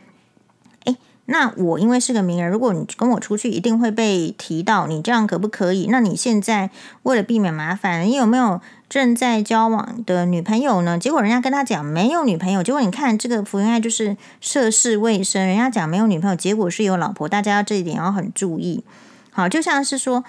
[1.31, 5.87] 那我因为是个名人，如果你跟我出去，一定会被提到，你这样可不可以？
[5.91, 6.71] 那你现在
[7.03, 10.99] 为了避免麻烦，你有没有正在交往的女朋友呢？
[10.99, 18.83] 结果人家跟他讲没有女朋友，结果你看这个福原爱就是涉世未深，人家讲没有女朋友，结果是有老婆，大家这一点要很注意。
[19.31, 20.25] 好，就像是说。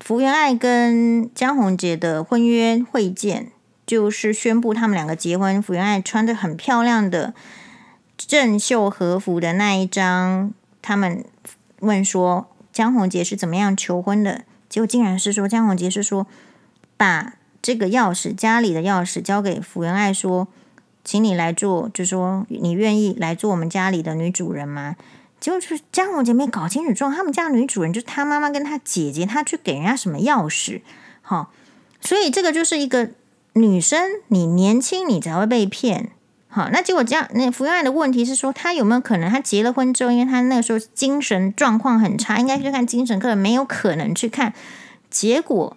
[0.00, 3.52] 福原爱跟江宏杰的婚约会见，
[3.86, 5.62] 就是宣布他们两个结婚。
[5.62, 7.32] 福原爱穿着很漂亮的
[8.16, 11.24] 郑秀和服的那一张，他们
[11.80, 14.44] 问说江宏杰是怎么样求婚的？
[14.68, 16.26] 结果竟然是说江宏杰是说
[16.96, 20.48] 把这个钥匙，家里的钥匙交给福原爱，说，
[21.04, 24.96] 请你来做，就说你愿意来做我们家里的女主人吗？
[25.40, 30.80] 就是江宏杰没搞清楚状况，他们家女主人就是他妈妈跟他姐姐，他去给人家什么钥匙？
[31.20, 31.52] 好，
[32.00, 33.10] 所以这个就是一个
[33.52, 36.10] 女生，你年轻你才会被骗。
[36.54, 44.54] 好，那结果这样，那福原爱的问题是说，他有没有可能他结了婚之后，因为他那个时候精神状况很差，应该去看精神科，没有可能去看。
[45.10, 45.76] 结果，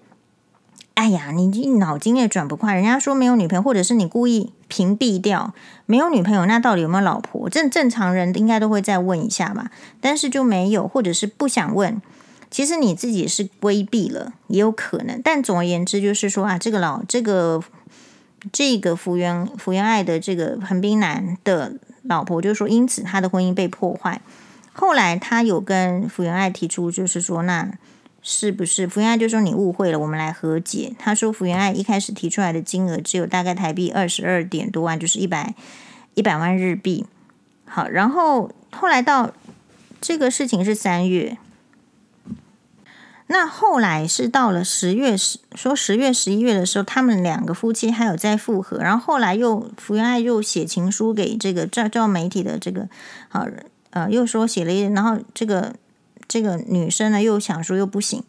[0.93, 4.53] 哎呀，你你脑筋也转不快，人家说没有女朋友，或者是你故意。
[4.69, 5.53] 屏蔽掉
[5.85, 7.49] 没有女朋友，那到底有没有老婆？
[7.49, 9.71] 正正常人应该都会再问一下吧，
[10.01, 12.01] 但是就没有，或者是不想问。
[12.51, 15.21] 其实你自己是规避了，也有可能。
[15.23, 17.63] 但总而言之，就是说啊，这个老这个
[18.51, 21.73] 这个福原福原爱的这个横滨男的
[22.03, 24.21] 老婆，就说，因此他的婚姻被破坏。
[24.73, 27.71] 后来他有跟福原爱提出，就是说那。
[28.29, 30.91] 是不是福原爱就说你误会了，我们来和解。
[30.99, 35.53] 他说福原爱一开始提出来的金额只有大概台币二十二点多万，就是一百
[36.13, 37.05] 一百万日币。
[37.63, 39.31] 好，然后后来到
[40.01, 41.37] 这个事情是三月，
[43.27, 48.77] 那后来是到了十月十，说十月十一月的时候，他们两个夫妻还有在复合。
[48.77, 52.87] 然后后来又福原爱又写情书给这个照照媒体的这个
[53.29, 53.45] 好
[53.91, 55.75] 呃，又说写了一，然后这个。
[56.29, 58.21] 这个女生呢，又想说又不行，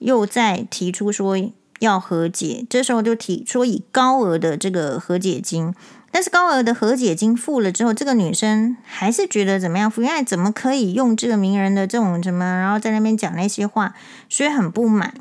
[0.00, 1.36] 又再提出说
[1.78, 2.66] 要和解。
[2.68, 5.72] 这时候就提说以高额的这个和解金，
[6.12, 9.90] 但是高额的和解金付了之后，这个女生还是觉得怎么样？
[9.90, 13.94] 福原爱怎么可以用这个名人的这种什么，然后在那边讲那些话，
[14.28, 15.14] 所以很不满。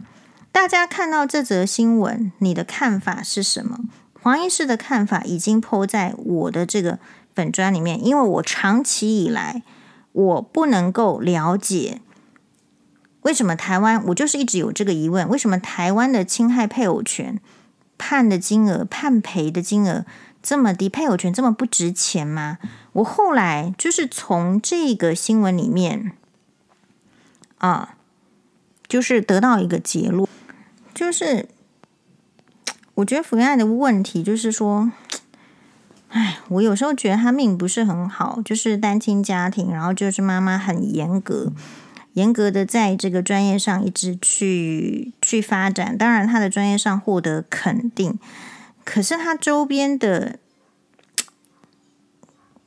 [0.52, 3.80] 大家看到这则新闻，你的看法是什么？
[4.22, 7.00] 黄医师的看法已经抛在我的这个
[7.34, 9.64] 粉专里面，因为我长期以来。
[10.14, 12.02] 我不能够了解
[13.22, 17.40] 为什么台湾，我就是一直有这个疑问：为什么台湾的侵害配偶权
[17.98, 20.04] 判的金额、判赔的金额
[20.42, 20.90] 这么低？
[20.90, 22.58] 配偶权这么不值钱吗？
[22.94, 26.14] 我后来就是从这个新闻里面
[27.58, 27.96] 啊，
[28.88, 30.28] 就是得到一个结论，
[30.94, 31.48] 就是
[32.96, 34.92] 我觉得福原爱的问题就是说。
[36.14, 41.54] 哎，我有时候觉得他命不是很好，就是单亲家庭，然后就是妈妈很严格，
[42.16, 45.98] 严格的在这个专业上一直去去发展。
[45.98, 48.20] 当然，他的专业上获得肯定，
[48.84, 50.40] 可是他周边的，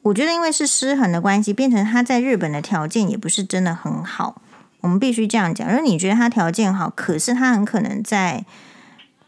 [0.02, 4.40] 我觉得因为是失衡的关系，变成他在日本的条件也不是真的很好。
[4.80, 8.44] 我们必须这样讲，因为你觉得他条件好，可是他很可能在。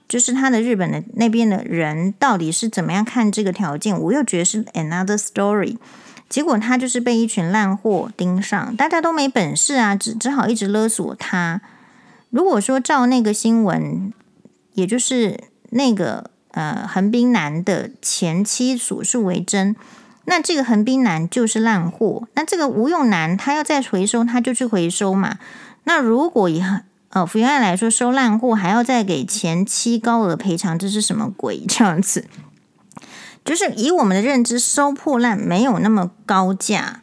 [0.09, 4.01] 就是他的日本的那边的人到底是怎么样看这个条件？
[4.01, 5.79] 我又觉得是 another story。
[6.29, 11.61] 结果他就是被一群烂货盯上，大家都没本事啊，只只好一直勒索他。
[12.31, 14.13] 如果说照那个新闻，
[14.75, 19.77] 也就是那个呃横滨男的前妻所述为真，
[20.25, 22.27] 那这个横滨男就是烂货。
[22.35, 25.39] 那这个吴用男他要再回收，他就去回收嘛。
[25.85, 27.25] 那如果以呃。
[27.27, 31.65] 福原爱来说收烂货还要再给前妻高额赔偿，这是什么鬼？
[31.67, 32.27] 这样子，
[33.43, 37.01] 就是以我们的认知，收破烂没有那么高价。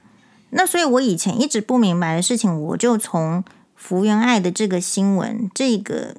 [0.51, 3.43] 那所以我以前一直不明白的事情，我就从
[3.75, 6.15] 福原爱的这个新闻，这个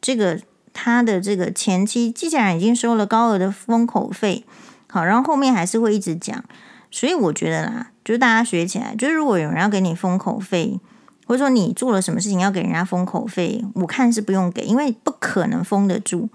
[0.00, 0.40] 这个
[0.78, 4.44] 他的这个前妻既然已经收了高额的封口费，
[4.88, 6.44] 好，然后后面还是会一直讲，
[6.90, 10.78] 所以我觉得啦，就是大家学起来，就是如果有人要给你封口费。
[11.26, 16.30] 或者说你做了什么事情要给人家封口费，我看是不用给，因为不可能封得住。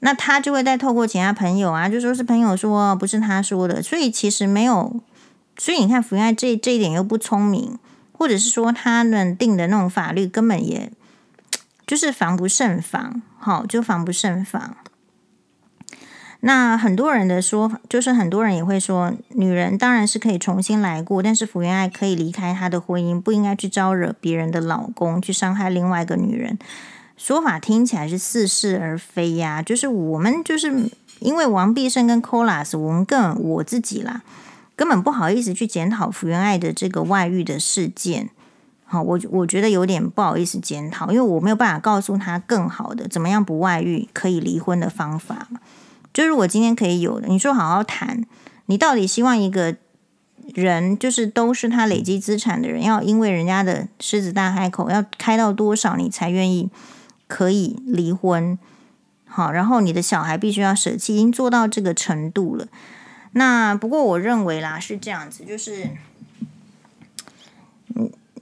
[0.00, 4.94] 那他就会再透过其他朋友啊，就说是朋友说，不是他说的，所以其实没有。
[5.56, 7.78] 所以你看，福原爱这这一点又不聪明，
[8.12, 10.92] 或者是说他们定的那种法律根本也
[11.86, 14.76] 就是防不胜防，好，就防不胜防。
[16.40, 26.58] 那很多人的说法，就是很多人也会说，女人当然是可以重新来过，但是福原爱可以离开她的婚姻，不应该去招惹别人的老公，去伤害另外一个女人。
[27.16, 34.22] 说法听起来是似是而非呀，就是我们就是因为王必胜跟 Colas，我们更我自己啦。
[34.76, 38.28] 根本不好意思去检讨福原爱的这个外遇的事件，
[38.88, 45.48] 好，我我觉得有点不好意思检讨，因为我没有办法告诉他更好的怎么样不外遇可以离婚的方法。
[46.14, 48.24] 就是我今天可以有的，你说好好谈，
[48.66, 49.76] 你到底希望一个
[50.54, 56.70] 人就是都是他累积资产的人，要因为人家的狮子大开口，要开到多少你才愿意
[57.26, 58.56] 可以离婚？
[59.26, 62.68] 好，然后你的小孩必须要舍弃，已经做到这个程度了。
[63.32, 65.90] 那不过我认为啦，是这样子，就是，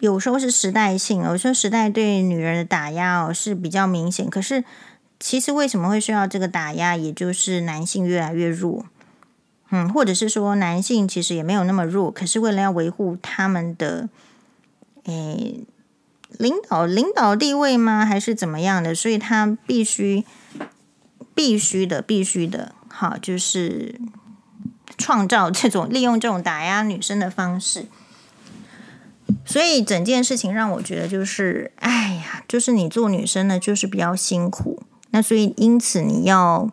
[0.00, 4.28] 有时候是时代性，有时候时代对女人的打压哦是比较明显。
[4.28, 4.64] 可是
[5.18, 6.96] 其实为什么会需要这个打压？
[6.96, 8.84] 也就是男性越来越弱，
[9.70, 14.08] 嗯，或者是说男性其实也没有那么弱，可是为了要维护他们的，
[15.04, 15.64] 诶，
[16.38, 18.04] 领导领导地位吗？
[18.04, 18.94] 还是怎么样的？
[18.94, 20.24] 所以他必须
[21.34, 24.00] 必须的必须的，好，就是。
[24.96, 27.86] 创造这种利用这种打压女生的方式，
[29.44, 34.82] 所以整件事情让我觉得就是，哎呀，就是你做女生呢，就是比较辛苦。
[35.10, 36.70] 那所以因此你要，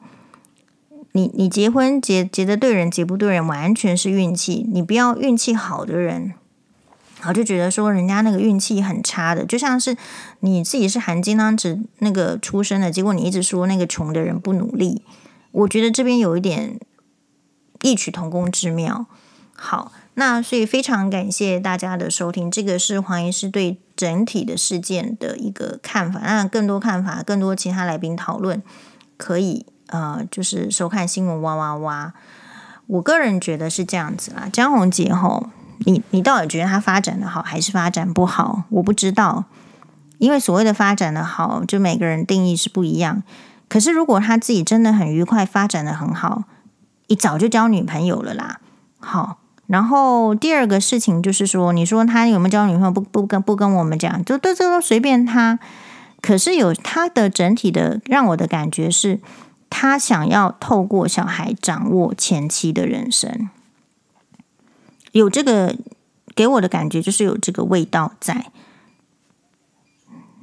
[1.11, 4.65] 你你结婚结结的对人结不对人，完全是运气。
[4.71, 6.33] 你不要运气好的人，
[7.25, 9.95] 我就觉得说人家那个运气很差的，就像是
[10.39, 15.03] 你自己是含金汤匙那个出生的，结果你一直说那个穷的人不努力，
[15.51, 16.79] 我觉得这边有一点。
[17.83, 19.07] 异曲同工之妙。
[19.55, 22.51] 好，那所以非常感谢大家的收听。
[22.51, 26.19] 这个是黄医师对整体的事件的一个看法。
[26.19, 28.61] 那更多看法，更多其他来宾讨论，
[29.17, 32.13] 可以呃，就是收看新闻哇哇哇。
[32.87, 34.49] 我个人觉得是这样子啦。
[34.51, 35.47] 江宏杰吼，
[35.85, 38.63] 你你到底觉得他发展的好还是发展不好？
[38.69, 39.45] 我不知道，
[40.17, 43.23] 因为所谓的发展的好，就每个人定义是不一样。
[43.69, 46.43] 可是如果他自己真的很愉快，发展的很好。
[47.07, 48.61] 你早就交女朋友了啦，
[48.97, 49.40] 好，
[49.71, 52.91] 然后第二个事情就是说，你说他有没有交女朋友？
[52.91, 55.59] 不不跟不跟我们讲，就都这都随便他。
[56.19, 59.21] 可是有他的整体的让我的感觉是，
[59.69, 63.49] 他想要透过小孩掌握前妻的人生，
[65.13, 65.77] 有这个
[66.35, 68.51] 给我的感觉就是有这个味道在。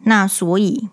[0.05, 0.89] 那所以，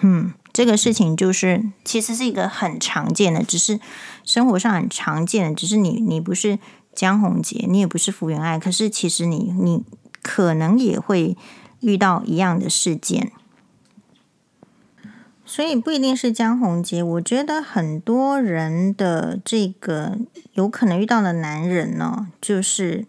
[0.00, 0.32] 嗯。
[0.50, 3.78] 这个事情就是，其实是一个很常见的，只是
[4.24, 6.58] 生活上很常见的，只是你你不是
[6.98, 9.84] 江宏杰，你也不是福原爱，可是其实你你
[10.20, 11.36] 可能也会
[11.78, 13.30] 遇到一样的事件，
[15.46, 17.00] 所以不一定是江宏杰。
[17.00, 20.18] 我觉得很多人的这个
[20.54, 23.06] 有可能遇到的男人呢，就是。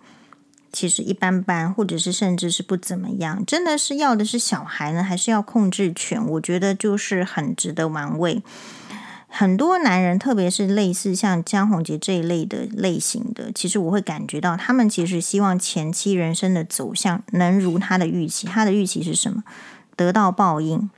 [0.72, 3.44] 其实一般般，或者是甚至是不怎么样。
[3.44, 6.24] 真的是要的是小孩呢，还是要控制权？
[6.24, 8.44] 我觉得就是很值得玩味。
[9.30, 18.48] 很多男人，特别是类似像江宏杰这一类的类型的，其实我会感觉到，他们其实希望前期人生的走向能如他的预期。
[18.48, 19.44] 他的预期是什么？
[19.96, 20.90] 得到报应。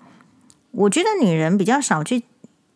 [0.72, 2.24] 我觉得女人比较少去。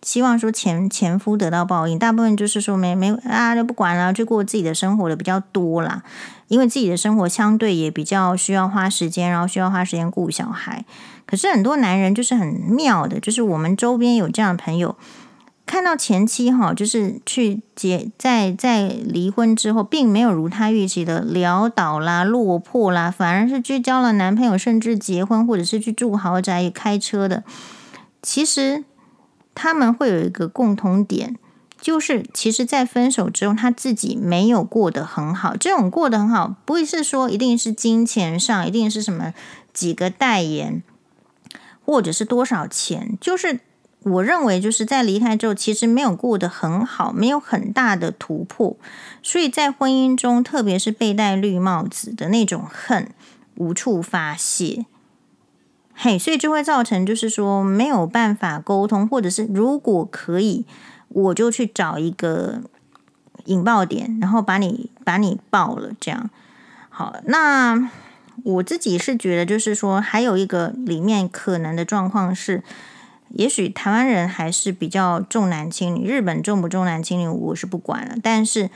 [0.01, 6.03] 希望说前前夫得到报应，大部分就是说没没啊，就不管了，就过自己的生活的比较多啦。
[6.47, 10.85] 因为自己的生活相对也比较需要花时间，然后需要花时间顾小孩。
[11.25, 14.95] 可是很多男人就是很妙的，就是我们周边有这样的朋友，
[15.65, 27.43] 看到前妻哈，就是去结在在离婚之后，并没有如他预期的潦倒啦、落魄啦，反而是去交了男朋友，甚至结婚，或者是去住豪宅、开车的。
[28.21, 28.83] 其实。
[29.57, 31.37] 他们会有一个共同点，
[31.79, 35.55] 就是其实，在分手之后，他自己没有过得很好。
[35.55, 39.33] 这种过得很好，不会是说一定是金钱上，一定是什么
[39.71, 40.83] 几个代言，
[41.85, 43.17] 或者是多少钱。
[43.21, 43.61] 就是
[44.05, 48.77] 我认为，就是在离开之后，其实没有过得很好，没有很大的突破。
[49.23, 53.09] 所以在婚姻中，特别是被戴绿帽子的那种恨，
[53.55, 54.85] 无处发泄。
[55.95, 60.65] 嘿，所以就会造成，就是说没有办法沟通，或者是如果可以，
[61.07, 62.61] 我就去找一个
[63.45, 66.29] 引爆点，然后把你把你爆了，这样。
[66.89, 67.89] 好，那
[68.43, 72.61] 我自己是觉得，就是说还有一个里面可能的状况是，
[73.29, 78.15] 也许台湾人还是比较重男轻女，日本重不重男轻女我是不管了。
[78.23, 78.69] 但是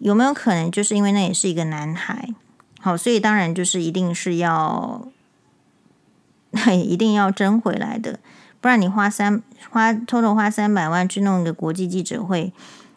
[0.00, 2.28] 有没有可能就是因为那也是一个男孩，
[2.80, 5.08] 好，所以当然就是一定是要，
[6.72, 8.18] 一定要争回来的，
[8.60, 12.52] 不然你花三花偷偷花三百万去弄一个国际记者会，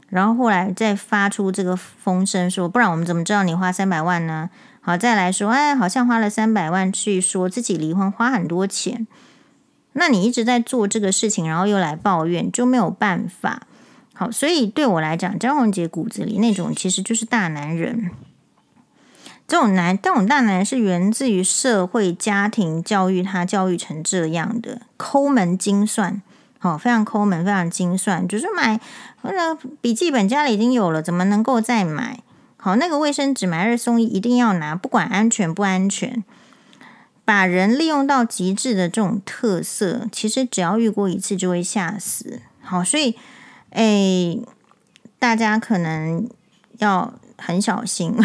[0.10, 4.50] 然后后来再发出这个风声说，不然我们怎么知道你花三百万呢？
[4.82, 9.08] 好，再来说，哎，好像花了三百万去说自己离婚，花很多钱。
[9.94, 13.64] 那你一直在做这个事情，然后又来抱怨，就没有办法。
[14.14, 18.12] 好，所以对我来讲，张宏杰骨子里那种其实就是大男人。
[19.48, 26.22] 这种男，这种大男人是源自于社会、家庭教育，他教育成这样的，抠门精算，
[26.60, 28.80] 好，非常抠门，非常精算，就是买
[29.24, 32.20] 那个笔记本家里已经有了，怎么能够再买？
[32.58, 36.24] 好，那个卫生纸买二送一，一定要拿，不管安全不安全。
[37.30, 42.42] 把人利用到极致的这种特色，其实只要遇过一次就会吓死。
[42.60, 43.16] 好，所以，
[43.70, 44.42] 诶，
[45.20, 46.28] 大家可能
[46.80, 48.16] 要很小心。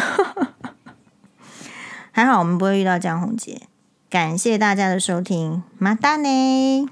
[2.13, 3.61] 还好我们不会遇到江宏杰。
[4.09, 6.89] 感谢大家的收听，马达呢。